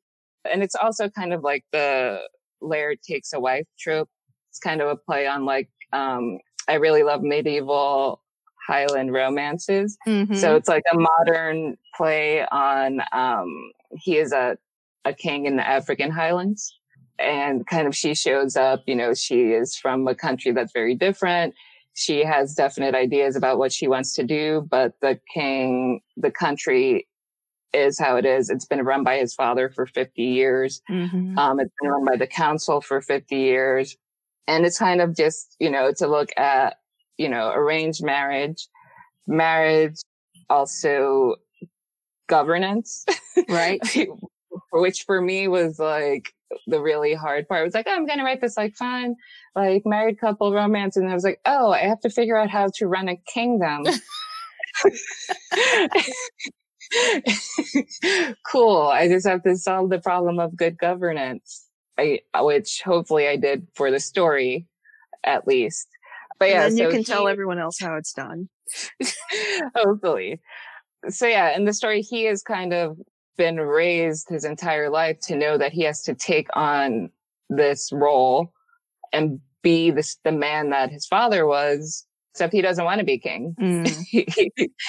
and 0.51 0.61
it's 0.61 0.75
also 0.75 1.09
kind 1.09 1.33
of 1.33 1.43
like 1.43 1.63
the 1.71 2.21
Laird 2.61 2.99
takes 3.01 3.33
a 3.33 3.39
wife 3.39 3.67
trope. 3.79 4.09
It's 4.49 4.59
kind 4.59 4.81
of 4.81 4.87
a 4.89 4.95
play 4.95 5.25
on 5.27 5.45
like, 5.45 5.69
um, 5.93 6.39
I 6.67 6.75
really 6.75 7.03
love 7.03 7.21
medieval 7.21 8.21
Highland 8.67 9.13
romances. 9.13 9.97
Mhm. 10.07 10.35
So 10.35 10.55
it's 10.55 10.67
like 10.69 10.83
a 10.91 10.97
modern 10.97 11.77
play 11.95 12.45
on 12.47 13.01
um 13.11 13.71
he 13.97 14.17
is 14.17 14.31
a 14.33 14.57
a 15.05 15.13
king 15.13 15.45
in 15.45 15.55
the 15.55 15.67
African 15.67 16.11
highlands 16.11 16.77
and 17.19 17.65
kind 17.67 17.87
of 17.87 17.95
she 17.95 18.13
shows 18.15 18.55
up, 18.57 18.81
you 18.87 18.95
know, 18.95 19.13
she 19.13 19.51
is 19.53 19.75
from 19.77 20.07
a 20.07 20.15
country 20.15 20.51
that's 20.51 20.73
very 20.73 20.95
different. 20.95 21.53
She 21.93 22.25
has 22.25 22.53
definite 22.55 22.93
ideas 22.95 23.35
about 23.37 23.57
what 23.57 23.71
she 23.71 23.87
wants 23.87 24.13
to 24.15 24.23
do, 24.23 24.67
but 24.69 24.93
the 25.01 25.19
king, 25.33 26.01
the 26.17 26.31
country 26.31 27.07
is 27.71 27.99
how 27.99 28.15
it 28.17 28.25
is. 28.25 28.49
It's 28.49 28.65
been 28.65 28.83
run 28.83 29.03
by 29.03 29.17
his 29.17 29.33
father 29.33 29.69
for 29.69 29.85
50 29.85 30.23
years. 30.23 30.81
Mhm. 30.89 31.37
Um, 31.37 31.59
it's 31.59 31.73
been 31.81 31.91
run 31.91 32.03
by 32.05 32.15
the 32.17 32.27
council 32.27 32.81
for 32.81 32.99
50 33.01 33.35
years. 33.37 33.95
And 34.47 34.65
it's 34.65 34.77
kind 34.79 35.01
of 35.01 35.15
just, 35.15 35.55
you 35.59 35.69
know, 35.69 35.91
to 35.93 36.07
look 36.07 36.29
at, 36.37 36.77
you 37.17 37.29
know, 37.29 37.51
arranged 37.51 38.03
marriage, 38.03 38.67
marriage, 39.27 39.97
also 40.49 41.35
governance, 42.27 43.05
right. 43.49 43.79
which 44.71 45.03
for 45.03 45.21
me 45.21 45.47
was 45.47 45.79
like 45.79 46.33
the 46.67 46.81
really 46.81 47.13
hard 47.13 47.47
part. 47.47 47.61
I 47.61 47.63
was 47.63 47.73
like, 47.73 47.87
oh, 47.87 47.95
I'm 47.95 48.05
going 48.05 48.19
to 48.19 48.25
write 48.25 48.41
this 48.41 48.57
like 48.57 48.75
fun, 48.75 49.15
like 49.55 49.83
married 49.85 50.19
couple 50.19 50.53
romance. 50.53 50.97
And 50.97 51.09
I 51.09 51.13
was 51.13 51.23
like, 51.23 51.39
oh, 51.45 51.71
I 51.71 51.79
have 51.79 51.99
to 52.01 52.09
figure 52.09 52.37
out 52.37 52.49
how 52.49 52.69
to 52.75 52.87
run 52.87 53.09
a 53.09 53.17
kingdom. 53.33 53.85
cool. 58.51 58.87
I 58.87 59.07
just 59.07 59.27
have 59.27 59.43
to 59.43 59.55
solve 59.57 59.89
the 59.89 59.99
problem 59.99 60.39
of 60.39 60.55
good 60.55 60.77
governance, 60.77 61.67
I, 61.97 62.21
which 62.35 62.81
hopefully 62.83 63.27
I 63.27 63.35
did 63.37 63.67
for 63.73 63.91
the 63.91 63.99
story, 63.99 64.67
at 65.23 65.47
least. 65.47 65.87
But 66.39 66.49
yeah, 66.49 66.65
and 66.65 66.73
then 66.73 66.77
you 66.77 66.91
so 66.91 66.91
can 66.91 67.03
tell 67.03 67.27
everyone 67.27 67.59
else 67.59 67.79
how 67.79 67.95
it's 67.95 68.13
done. 68.13 68.49
hopefully. 69.75 70.41
So 71.09 71.27
yeah, 71.27 71.55
in 71.55 71.65
the 71.65 71.73
story, 71.73 72.01
he 72.01 72.25
has 72.25 72.41
kind 72.41 72.73
of 72.73 72.97
been 73.37 73.57
raised 73.59 74.29
his 74.29 74.45
entire 74.45 74.89
life 74.89 75.19
to 75.21 75.35
know 75.35 75.57
that 75.57 75.73
he 75.73 75.83
has 75.83 76.01
to 76.03 76.15
take 76.15 76.47
on 76.55 77.09
this 77.49 77.89
role 77.91 78.51
and 79.13 79.39
be 79.61 79.91
this 79.91 80.17
the 80.23 80.31
man 80.31 80.69
that 80.71 80.91
his 80.91 81.05
father 81.05 81.45
was. 81.45 82.05
Except 82.33 82.51
he 82.51 82.61
doesn't 82.61 82.83
want 82.83 82.99
to 82.99 83.05
be 83.05 83.17
king. 83.17 83.55
Mm. 83.61 83.87
he, 84.07 84.27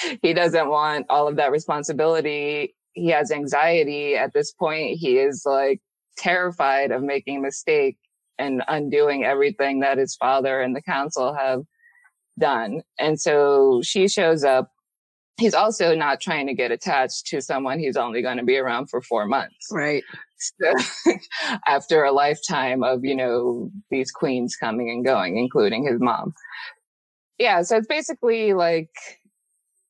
he 0.21 0.33
doesn't 0.33 0.67
want 0.67 1.05
all 1.09 1.29
of 1.29 1.37
that 1.37 1.51
responsibility. 1.51 2.75
He 2.91 3.07
has 3.07 3.31
anxiety 3.31 4.17
at 4.17 4.33
this 4.33 4.51
point. 4.51 4.97
He 4.97 5.17
is 5.17 5.43
like 5.45 5.79
terrified 6.17 6.91
of 6.91 7.03
making 7.03 7.37
a 7.37 7.41
mistake 7.41 7.97
and 8.39 8.63
undoing 8.67 9.23
everything 9.23 9.79
that 9.81 9.97
his 9.97 10.15
father 10.15 10.61
and 10.61 10.75
the 10.75 10.81
council 10.81 11.33
have 11.33 11.63
done. 12.39 12.81
And 12.99 13.19
so 13.19 13.81
she 13.83 14.07
shows 14.07 14.43
up 14.43 14.71
he's 15.37 15.53
also 15.53 15.95
not 15.95 16.19
trying 16.19 16.47
to 16.47 16.53
get 16.53 16.71
attached 16.71 17.27
to 17.27 17.41
someone 17.41 17.79
he's 17.79 17.95
only 17.95 18.21
going 18.21 18.37
to 18.37 18.43
be 18.43 18.57
around 18.57 18.89
for 18.89 19.01
four 19.01 19.25
months. 19.25 19.67
Right. 19.71 20.03
So, 20.37 21.13
after 21.67 22.03
a 22.03 22.11
lifetime 22.11 22.83
of, 22.83 23.03
you 23.03 23.15
know, 23.15 23.71
these 23.89 24.11
queens 24.11 24.55
coming 24.55 24.89
and 24.89 25.05
going, 25.05 25.37
including 25.37 25.85
his 25.85 25.99
mom. 25.99 26.33
Yeah. 27.37 27.61
So 27.61 27.77
it's 27.77 27.87
basically 27.87 28.53
like, 28.53 28.89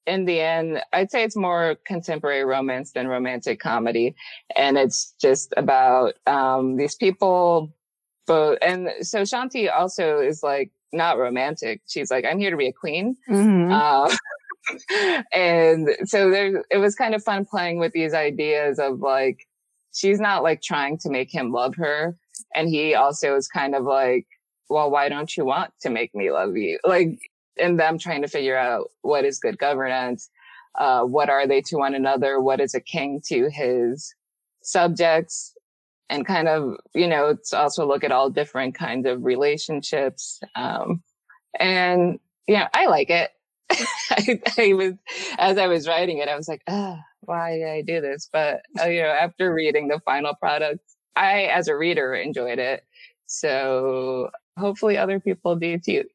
in 0.06 0.24
the 0.24 0.40
end, 0.40 0.82
I'd 0.94 1.12
say 1.12 1.24
it's 1.24 1.36
more 1.36 1.76
contemporary 1.86 2.46
romance 2.46 2.92
than 2.94 3.08
romantic 3.08 3.60
comedy. 3.60 4.16
And 4.56 4.78
it's 4.78 5.14
just 5.20 5.54
about, 5.58 6.14
um, 6.28 6.78
these 6.78 6.96
people 6.96 7.74
both. 8.28 8.60
And 8.62 8.90
so 9.02 9.24
Shanti 9.24 9.74
also 9.74 10.20
is 10.20 10.44
like, 10.44 10.72
not 10.94 11.18
romantic. 11.18 11.82
She's 11.88 12.12
like, 12.12 12.26
I'm 12.26 12.40
here 12.40 12.52
to 12.52 12.58
be 12.58 12.68
a 12.68 12.74
queen. 12.74 13.18
Mm-hmm. 13.30 13.72
Uh, 13.72 15.24
and 15.34 15.90
so 16.06 16.30
there, 16.30 16.64
it 16.70 16.78
was 16.78 16.96
kind 16.96 17.16
of 17.16 17.24
fun 17.24 17.46
playing 17.46 17.80
with 17.80 17.94
these 17.94 18.14
ideas 18.14 18.80
of 18.80 19.00
like, 19.00 19.48
she's 19.94 20.20
not 20.20 20.44
like 20.44 20.62
trying 20.62 20.98
to 21.00 21.10
make 21.10 21.34
him 21.34 21.52
love 21.52 21.76
her. 21.76 22.18
And 22.56 22.70
he 22.70 22.96
also 22.96 23.36
is 23.36 23.48
kind 23.48 23.76
of 23.76 23.84
like, 23.84 24.26
well, 24.70 24.92
why 24.92 25.10
don't 25.10 25.36
you 25.36 25.46
want 25.46 25.72
to 25.82 25.90
make 25.90 26.14
me 26.14 26.32
love 26.32 26.56
you? 26.58 26.80
Like, 26.86 27.20
and 27.60 27.80
them 27.80 27.98
trying 27.98 28.22
to 28.22 28.28
figure 28.28 28.58
out 28.58 28.92
what 29.02 29.26
is 29.26 29.40
good 29.40 29.58
governance. 29.58 30.30
Uh, 30.76 31.02
what 31.04 31.30
are 31.30 31.48
they 31.48 31.62
to 31.62 31.78
one 31.78 31.96
another? 31.96 32.40
What 32.40 32.60
is 32.60 32.76
a 32.76 32.80
king 32.80 33.22
to 33.28 33.50
his 33.50 34.14
subjects? 34.62 35.54
And 36.10 36.26
kind 36.26 36.48
of, 36.48 36.78
you 36.94 37.08
know, 37.08 37.30
it's 37.30 37.54
also 37.54 37.86
look 37.86 38.04
at 38.04 38.12
all 38.12 38.30
different 38.30 38.76
kinds 38.76 39.06
of 39.06 39.24
relationships. 39.24 40.40
Um, 40.56 41.04
and, 41.60 42.20
yeah, 42.48 42.70
I 42.74 42.88
like 42.88 43.10
it. 43.10 43.30
I, 43.70 44.42
I, 44.58 44.74
was, 44.74 44.94
as 45.38 45.58
I 45.58 45.68
was 45.68 45.88
writing 45.88 46.20
it, 46.20 46.30
I 46.30 46.38
was 46.38 46.48
like, 46.48 46.62
why 47.22 47.58
did 47.58 47.68
I 47.68 47.82
do 47.82 48.00
this? 48.00 48.30
But, 48.32 48.62
uh, 48.80 48.86
you 48.86 49.02
know, 49.02 49.10
after 49.10 49.54
reading 49.54 49.90
the 49.90 50.00
final 50.06 50.34
product, 50.36 50.80
I, 51.16 51.44
as 51.44 51.68
a 51.68 51.76
reader, 51.76 52.14
enjoyed 52.14 52.60
it. 52.60 52.84
So 53.26 54.30
hopefully 54.58 54.98
other 54.98 55.20
people 55.20 55.56
do 55.56 55.78
too. 55.78 56.06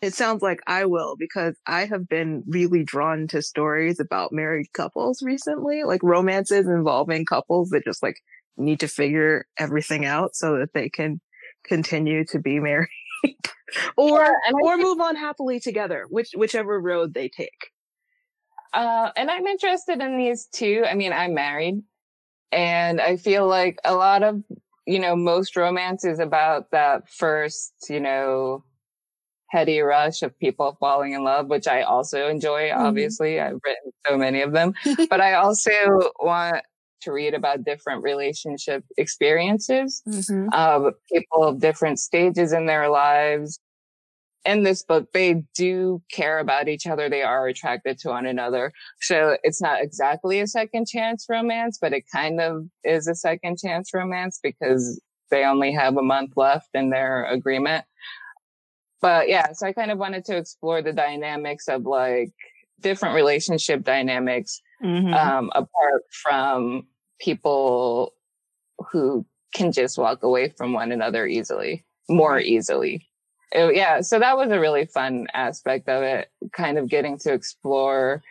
It 0.00 0.14
sounds 0.14 0.42
like 0.42 0.60
I 0.66 0.86
will 0.86 1.14
because 1.16 1.56
I 1.66 1.84
have 1.84 2.08
been 2.08 2.42
really 2.48 2.82
drawn 2.82 3.28
to 3.28 3.40
stories 3.40 4.00
about 4.00 4.32
married 4.32 4.72
couples 4.72 5.22
recently, 5.22 5.84
like 5.84 6.02
romances 6.02 6.66
involving 6.66 7.24
couples 7.24 7.70
that 7.70 7.84
just 7.84 8.02
like 8.02 8.16
need 8.56 8.80
to 8.80 8.88
figure 8.88 9.46
everything 9.58 10.04
out 10.04 10.34
so 10.34 10.58
that 10.58 10.72
they 10.74 10.88
can 10.88 11.20
continue 11.64 12.24
to 12.24 12.38
be 12.38 12.58
married 12.58 12.88
or 13.96 14.20
yeah, 14.20 14.52
or 14.62 14.76
move 14.76 15.00
on 15.00 15.16
happily 15.16 15.60
together, 15.60 16.06
which 16.10 16.30
whichever 16.36 16.80
road 16.80 17.14
they 17.14 17.28
take. 17.28 17.70
Uh, 18.72 19.10
and 19.16 19.30
I'm 19.30 19.46
interested 19.46 20.00
in 20.00 20.16
these 20.16 20.46
too. 20.46 20.84
I 20.88 20.94
mean, 20.94 21.12
I'm 21.12 21.34
married, 21.34 21.82
and 22.50 23.00
I 23.00 23.16
feel 23.16 23.46
like 23.46 23.78
a 23.84 23.94
lot 23.94 24.22
of 24.22 24.42
you 24.86 24.98
know 24.98 25.14
most 25.14 25.56
romance 25.56 26.04
is 26.04 26.18
about 26.18 26.70
that 26.72 27.08
first 27.08 27.72
you 27.88 28.00
know 28.00 28.64
heady 29.52 29.80
rush 29.80 30.22
of 30.22 30.38
people 30.38 30.76
falling 30.80 31.12
in 31.12 31.22
love, 31.22 31.46
which 31.48 31.68
I 31.68 31.82
also 31.82 32.26
enjoy. 32.28 32.70
Mm-hmm. 32.70 32.86
Obviously, 32.86 33.38
I've 33.38 33.58
written 33.64 33.92
so 34.06 34.16
many 34.16 34.40
of 34.40 34.52
them, 34.52 34.74
but 35.10 35.20
I 35.20 35.34
also 35.34 35.70
want 36.18 36.64
to 37.02 37.12
read 37.12 37.34
about 37.34 37.64
different 37.64 38.02
relationship 38.02 38.84
experiences 38.96 40.02
mm-hmm. 40.08 40.48
of 40.52 40.94
people 41.10 41.44
of 41.44 41.60
different 41.60 41.98
stages 41.98 42.52
in 42.52 42.66
their 42.66 42.88
lives. 42.88 43.60
In 44.44 44.64
this 44.64 44.82
book, 44.82 45.12
they 45.12 45.44
do 45.54 46.02
care 46.10 46.40
about 46.40 46.68
each 46.68 46.86
other. 46.86 47.08
They 47.08 47.22
are 47.22 47.46
attracted 47.46 47.98
to 48.00 48.08
one 48.08 48.26
another. 48.26 48.72
So 49.00 49.36
it's 49.44 49.62
not 49.62 49.82
exactly 49.82 50.40
a 50.40 50.48
second 50.48 50.88
chance 50.88 51.26
romance, 51.28 51.78
but 51.80 51.92
it 51.92 52.04
kind 52.12 52.40
of 52.40 52.66
is 52.82 53.06
a 53.06 53.14
second 53.14 53.58
chance 53.58 53.90
romance 53.94 54.40
because 54.42 55.00
they 55.30 55.44
only 55.44 55.72
have 55.72 55.96
a 55.96 56.02
month 56.02 56.32
left 56.36 56.70
in 56.74 56.90
their 56.90 57.24
agreement. 57.26 57.84
But 59.00 59.28
yeah, 59.28 59.52
so 59.52 59.66
I 59.66 59.72
kind 59.72 59.90
of 59.90 59.98
wanted 59.98 60.24
to 60.26 60.36
explore 60.36 60.82
the 60.82 60.92
dynamics 60.92 61.68
of 61.68 61.86
like 61.86 62.32
different 62.80 63.14
relationship 63.14 63.82
dynamics 63.82 64.60
mm-hmm. 64.82 65.14
um, 65.14 65.50
apart 65.54 66.02
from 66.10 66.86
people 67.22 68.14
who 68.90 69.24
can 69.54 69.72
just 69.72 69.98
walk 69.98 70.22
away 70.22 70.48
from 70.56 70.72
one 70.72 70.92
another 70.92 71.26
easily, 71.26 71.84
more 72.08 72.40
easily. 72.40 73.06
It, 73.52 73.76
yeah, 73.76 74.00
so 74.00 74.18
that 74.18 74.36
was 74.36 74.50
a 74.50 74.58
really 74.58 74.86
fun 74.86 75.26
aspect 75.34 75.88
of 75.88 76.02
it, 76.02 76.30
kind 76.52 76.78
of 76.78 76.88
getting 76.88 77.18
to 77.18 77.32
explore, 77.32 78.22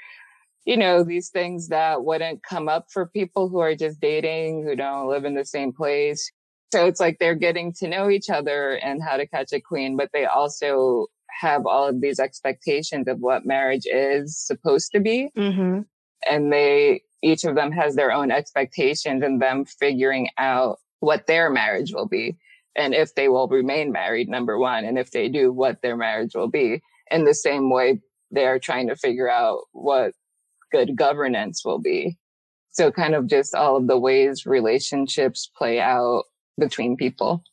you 0.66 0.78
know, 0.78 1.04
these 1.04 1.30
things 1.30 1.70
that 1.70 2.04
wouldn't 2.04 2.44
come 2.44 2.68
up 2.68 2.88
for 2.92 3.06
people 3.06 3.50
who 3.50 3.60
are 3.60 3.76
just 3.76 4.02
dating, 4.02 4.64
who 4.64 4.76
don't 4.76 5.08
live 5.08 5.26
in 5.26 5.36
the 5.36 5.46
same 5.46 5.72
place. 5.72 6.32
So 6.74 6.86
it's 6.88 7.00
like 7.00 7.18
they're 7.20 7.36
getting 7.36 7.74
to 7.74 7.88
know 7.88 8.10
each 8.10 8.30
other 8.30 8.74
and 8.78 9.04
how 9.04 9.18
to 9.18 9.28
catch 9.28 9.52
a 9.54 9.60
queen, 9.60 9.96
but 9.98 10.10
they 10.14 10.26
also 10.26 11.08
have 11.40 11.66
all 11.66 11.88
of 11.88 12.02
these 12.02 12.20
expectations 12.20 13.08
of 13.08 13.20
what 13.20 13.46
marriage 13.46 13.86
is 13.86 14.38
supposed 14.38 14.92
to 14.94 15.00
be. 15.00 15.30
Mm-hmm. 15.38 15.82
And 16.30 16.54
they 16.54 17.04
each 17.22 17.44
of 17.44 17.56
them 17.56 17.72
has 17.72 17.96
their 17.96 18.12
own 18.12 18.32
expectations 18.32 19.24
and 19.24 19.42
them 19.42 19.66
figuring 19.66 20.30
out 20.38 20.80
what 21.00 21.28
their 21.28 21.50
marriage 21.50 21.94
will 21.94 22.08
be 22.08 22.38
and 22.76 22.94
if 22.94 23.16
they 23.16 23.28
will 23.28 23.48
remain 23.48 23.92
married, 23.92 24.30
number 24.30 24.58
one, 24.58 24.86
and 24.86 24.98
if 24.98 25.12
they 25.12 25.28
do, 25.28 25.52
what 25.52 25.82
their 25.82 25.98
marriage 25.98 26.36
will 26.36 26.48
be. 26.48 26.82
In 27.10 27.26
the 27.26 27.34
same 27.34 27.70
way, 27.70 28.02
they're 28.32 28.60
trying 28.60 28.88
to 28.88 28.96
figure 28.96 29.30
out 29.30 29.64
what 29.74 30.14
good 30.72 30.96
governance 30.96 31.66
will 31.66 31.80
be. 31.80 32.18
So 32.72 32.92
kind 32.92 33.14
of 33.14 33.28
just 33.28 33.54
all 33.54 33.76
of 33.76 33.88
the 33.88 33.98
ways 33.98 34.46
relationships 34.46 35.52
play 35.58 35.82
out 35.82 36.24
between 36.58 36.96
people. 36.96 37.44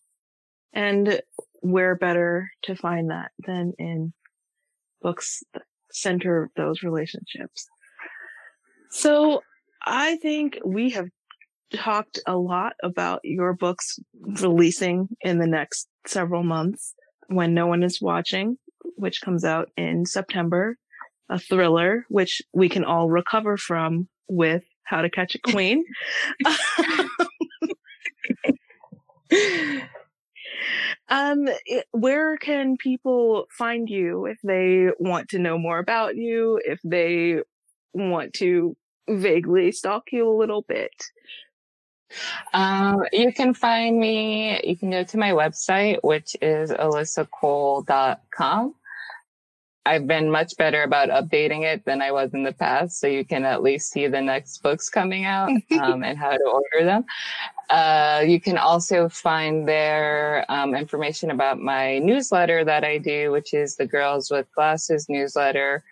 And 0.73 1.21
where 1.61 1.97
better 1.97 2.53
to 2.63 2.77
find 2.77 3.11
that 3.11 3.33
than 3.45 3.73
in 3.79 4.13
books 5.03 5.43
that 5.55 5.63
center 5.91 6.51
those 6.55 6.85
relationships. 6.85 7.67
So 8.91 9.43
I 9.89 10.17
think 10.17 10.59
we 10.65 10.91
have 10.91 11.09
talked 11.75 12.21
a 12.27 12.37
lot 12.37 12.75
about 12.83 13.21
your 13.25 13.55
books 13.55 13.99
releasing 14.21 15.09
in 15.23 15.39
the 15.39 15.47
next 15.47 15.89
several 16.07 16.43
months 16.43 16.95
when 17.29 17.55
no 17.55 17.67
one 17.67 17.83
is 17.83 17.99
watching, 18.01 18.59
which 18.97 19.23
comes 19.23 19.45
out 19.45 19.71
in 19.77 20.05
September, 20.05 20.77
a 21.31 21.39
thriller, 21.39 22.05
which 22.09 22.43
we 22.53 22.69
can 22.69 22.85
all 22.85 23.09
recover 23.09 23.57
from 23.57 24.09
with 24.29 24.65
How 24.85 25.03
to 25.03 25.11
Catch 25.11 25.37
a 25.37 25.51
Queen. 25.51 25.85
um, 31.09 31.49
where 31.93 32.37
can 32.37 32.77
people 32.77 33.47
find 33.57 33.89
you 33.89 34.27
if 34.27 34.39
they 34.45 34.89
want 34.99 35.31
to 35.31 35.39
know 35.39 35.57
more 35.59 35.79
about 35.79 36.17
you, 36.17 36.61
if 36.65 36.81
they 36.85 37.39
want 37.95 38.35
to 38.35 38.77
vaguely 39.09 39.73
stalk 39.73 40.13
you 40.13 40.29
a 40.29 40.37
little 40.37 40.63
bit? 40.63 40.93
Um, 42.55 43.05
you 43.13 43.33
can 43.33 43.55
find 43.55 43.99
me, 43.99 44.61
you 44.65 44.77
can 44.77 44.91
go 44.91 45.05
to 45.05 45.19
my 45.19 45.31
website, 45.31 45.99
which 46.03 46.37
is 46.41 46.71
alyssacole.com. 46.71 48.75
I've 49.89 50.07
been 50.07 50.31
much 50.31 50.55
better 50.59 50.83
about 50.83 51.09
updating 51.09 51.65
it 51.65 51.87
than 51.87 52.03
I 52.03 52.13
was 52.13 52.35
in 52.35 52.43
the 52.43 52.53
past. 52.53 53.01
So 53.01 53.07
you 53.07 53.25
can 53.25 53.45
at 53.45 53.63
least 53.63 53.91
see 53.91 54.07
the 54.07 54.21
next 54.21 54.63
books 54.63 54.91
coming 54.91 55.25
out 55.25 55.49
um, 55.81 56.05
and 56.05 56.19
how 56.19 56.33
to 56.33 56.45
order 56.45 56.85
them. 56.85 57.07
Uh, 57.71 58.23
you 58.27 58.39
can 58.39 58.59
also 58.59 59.09
find 59.09 59.67
there 59.67 60.45
um, 60.51 60.75
information 60.75 61.31
about 61.31 61.59
my 61.59 62.01
newsletter 62.01 62.65
that 62.65 62.85
I 62.85 62.99
do, 62.99 63.31
which 63.31 63.55
is 63.55 63.77
the 63.77 63.87
Girls 63.87 64.31
with 64.31 64.53
Glasses 64.53 65.09
newsletter 65.09 65.83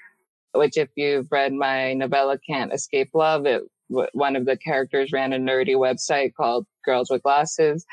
which 0.59 0.77
if 0.77 0.89
you've 0.97 1.31
read 1.31 1.53
my 1.53 1.95
novella 1.95 2.39
Can't 2.49 2.73
Escape 2.73 3.11
Love, 3.15 3.47
it 3.47 3.63
one 3.89 4.37
of 4.37 4.47
the 4.47 4.57
characters 4.57 5.13
ran 5.13 5.33
a 5.33 5.39
nerdy 5.39 5.75
website 5.77 6.35
called 6.35 6.67
Girls 6.85 7.11
with 7.11 7.23
Glasses. 7.23 7.85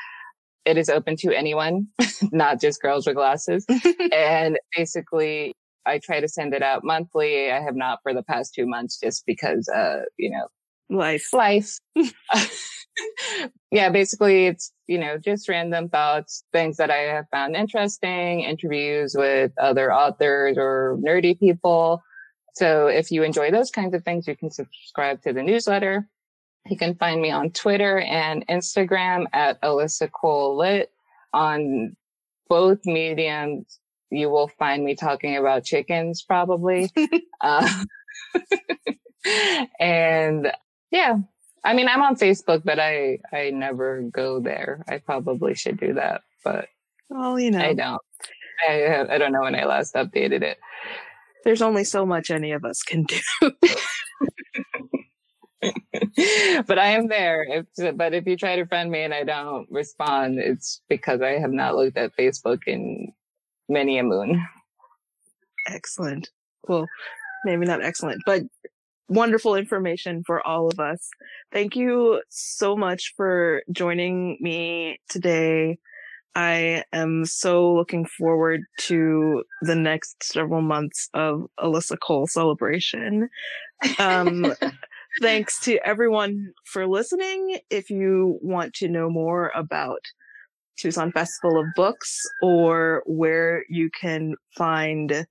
It 0.64 0.78
is 0.78 0.88
open 0.88 1.16
to 1.18 1.36
anyone, 1.36 1.88
not 2.32 2.60
just 2.60 2.80
girls 2.80 3.06
with 3.06 3.16
glasses. 3.16 3.66
and 4.12 4.58
basically, 4.74 5.52
I 5.86 6.00
try 6.02 6.20
to 6.20 6.28
send 6.28 6.54
it 6.54 6.62
out 6.62 6.84
monthly. 6.84 7.50
I 7.50 7.60
have 7.60 7.76
not 7.76 7.98
for 8.02 8.14
the 8.14 8.22
past 8.22 8.54
two 8.54 8.66
months 8.66 8.98
just 8.98 9.24
because, 9.26 9.68
uh, 9.68 10.02
you 10.18 10.30
know, 10.30 10.46
life, 10.88 11.32
life. 11.32 11.78
yeah, 13.70 13.90
basically 13.90 14.46
it's, 14.46 14.72
you 14.86 14.98
know, 14.98 15.18
just 15.18 15.48
random 15.48 15.90
thoughts, 15.90 16.44
things 16.52 16.78
that 16.78 16.90
I 16.90 17.02
have 17.14 17.26
found 17.30 17.56
interesting, 17.56 18.40
interviews 18.40 19.14
with 19.16 19.52
other 19.60 19.92
authors 19.92 20.56
or 20.56 20.98
nerdy 21.04 21.38
people. 21.38 22.02
So 22.54 22.86
if 22.86 23.10
you 23.10 23.22
enjoy 23.22 23.50
those 23.50 23.70
kinds 23.70 23.94
of 23.94 24.04
things, 24.04 24.26
you 24.26 24.36
can 24.36 24.50
subscribe 24.50 25.22
to 25.22 25.32
the 25.32 25.42
newsletter. 25.42 26.08
You 26.66 26.76
can 26.76 26.94
find 26.94 27.20
me 27.20 27.30
on 27.30 27.50
Twitter 27.50 27.98
and 27.98 28.46
Instagram 28.46 29.26
at 29.32 29.60
Alyssa 29.60 30.10
Cole 30.10 30.56
Lit. 30.56 30.90
On 31.32 31.96
both 32.48 32.78
mediums, 32.84 33.80
you 34.10 34.30
will 34.30 34.48
find 34.48 34.84
me 34.84 34.94
talking 34.94 35.36
about 35.36 35.64
chickens 35.64 36.22
probably. 36.22 36.90
uh, 37.40 37.84
and 39.80 40.52
yeah, 40.90 41.16
I 41.64 41.74
mean, 41.74 41.88
I'm 41.88 42.02
on 42.02 42.14
Facebook, 42.14 42.62
but 42.64 42.78
I 42.78 43.18
I 43.32 43.50
never 43.50 44.02
go 44.02 44.38
there. 44.38 44.84
I 44.88 44.98
probably 44.98 45.54
should 45.54 45.80
do 45.80 45.94
that, 45.94 46.22
but 46.44 46.68
well, 47.08 47.38
you 47.38 47.50
know, 47.50 47.58
I 47.58 47.74
don't. 47.74 48.02
I 48.68 49.06
I 49.10 49.18
don't 49.18 49.32
know 49.32 49.42
when 49.42 49.56
I 49.56 49.64
last 49.64 49.94
updated 49.94 50.42
it. 50.42 50.58
There's 51.44 51.62
only 51.62 51.84
so 51.84 52.04
much 52.06 52.30
any 52.30 52.52
of 52.52 52.64
us 52.64 52.82
can 52.82 53.04
do. 53.04 53.20
but 56.66 56.78
I 56.78 56.88
am 56.88 57.08
there. 57.08 57.44
If, 57.76 57.96
but 57.96 58.14
if 58.14 58.26
you 58.26 58.36
try 58.36 58.56
to 58.56 58.66
friend 58.66 58.90
me 58.90 59.02
and 59.02 59.14
I 59.14 59.24
don't 59.24 59.66
respond, 59.70 60.38
it's 60.38 60.80
because 60.88 61.20
I 61.22 61.38
have 61.38 61.52
not 61.52 61.76
looked 61.76 61.96
at 61.96 62.16
Facebook 62.16 62.62
in 62.66 63.12
many 63.68 63.98
a 63.98 64.02
moon. 64.02 64.44
Excellent. 65.66 66.30
Well, 66.68 66.86
maybe 67.44 67.66
not 67.66 67.84
excellent, 67.84 68.22
but 68.26 68.42
wonderful 69.08 69.54
information 69.54 70.22
for 70.26 70.46
all 70.46 70.68
of 70.68 70.80
us. 70.80 71.08
Thank 71.52 71.76
you 71.76 72.22
so 72.30 72.76
much 72.76 73.12
for 73.16 73.62
joining 73.70 74.38
me 74.40 74.98
today. 75.08 75.78
I 76.34 76.82
am 76.92 77.24
so 77.24 77.72
looking 77.72 78.06
forward 78.06 78.62
to 78.82 79.44
the 79.62 79.76
next 79.76 80.22
several 80.22 80.62
months 80.62 81.08
of 81.14 81.46
Alyssa 81.60 81.96
Cole 82.00 82.26
celebration. 82.26 83.28
Um, 83.98 84.52
thanks 85.22 85.60
to 85.60 85.78
everyone 85.86 86.52
for 86.64 86.86
listening. 86.88 87.58
If 87.70 87.88
you 87.88 88.38
want 88.42 88.74
to 88.74 88.88
know 88.88 89.08
more 89.08 89.52
about 89.54 90.00
Tucson 90.76 91.12
Festival 91.12 91.60
of 91.60 91.66
Books 91.76 92.20
or 92.42 93.02
where 93.06 93.64
you 93.68 93.90
can 93.98 94.34
find 94.56 95.26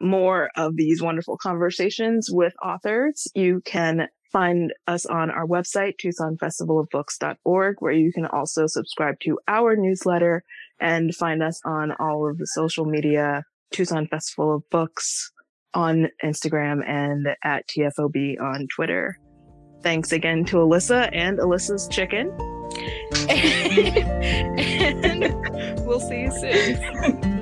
more 0.00 0.50
of 0.56 0.76
these 0.76 1.00
wonderful 1.00 1.36
conversations 1.36 2.28
with 2.30 2.54
authors, 2.64 3.28
you 3.34 3.62
can 3.64 4.08
find 4.32 4.72
us 4.86 5.06
on 5.06 5.30
our 5.30 5.46
website, 5.46 5.94
TucsonFestivalOfBooks.org, 6.02 7.76
where 7.80 7.92
you 7.92 8.12
can 8.12 8.26
also 8.26 8.66
subscribe 8.66 9.18
to 9.20 9.38
our 9.48 9.76
newsletter 9.76 10.44
and 10.80 11.14
find 11.14 11.42
us 11.42 11.60
on 11.64 11.92
all 11.98 12.28
of 12.28 12.38
the 12.38 12.46
social 12.46 12.84
media, 12.84 13.44
Tucson 13.72 14.06
Festival 14.06 14.56
of 14.56 14.62
Books 14.70 15.30
on 15.74 16.08
Instagram 16.24 16.86
and 16.86 17.28
at 17.44 17.68
TFOB 17.68 18.40
on 18.40 18.66
Twitter. 18.74 19.18
Thanks 19.82 20.12
again 20.12 20.44
to 20.46 20.56
Alyssa 20.56 21.08
and 21.12 21.38
Alyssa's 21.38 21.88
chicken. 21.88 22.28
and 24.90 25.34
we'll 25.86 26.00
see 26.00 26.22
you 26.22 26.30
soon. 26.30 27.36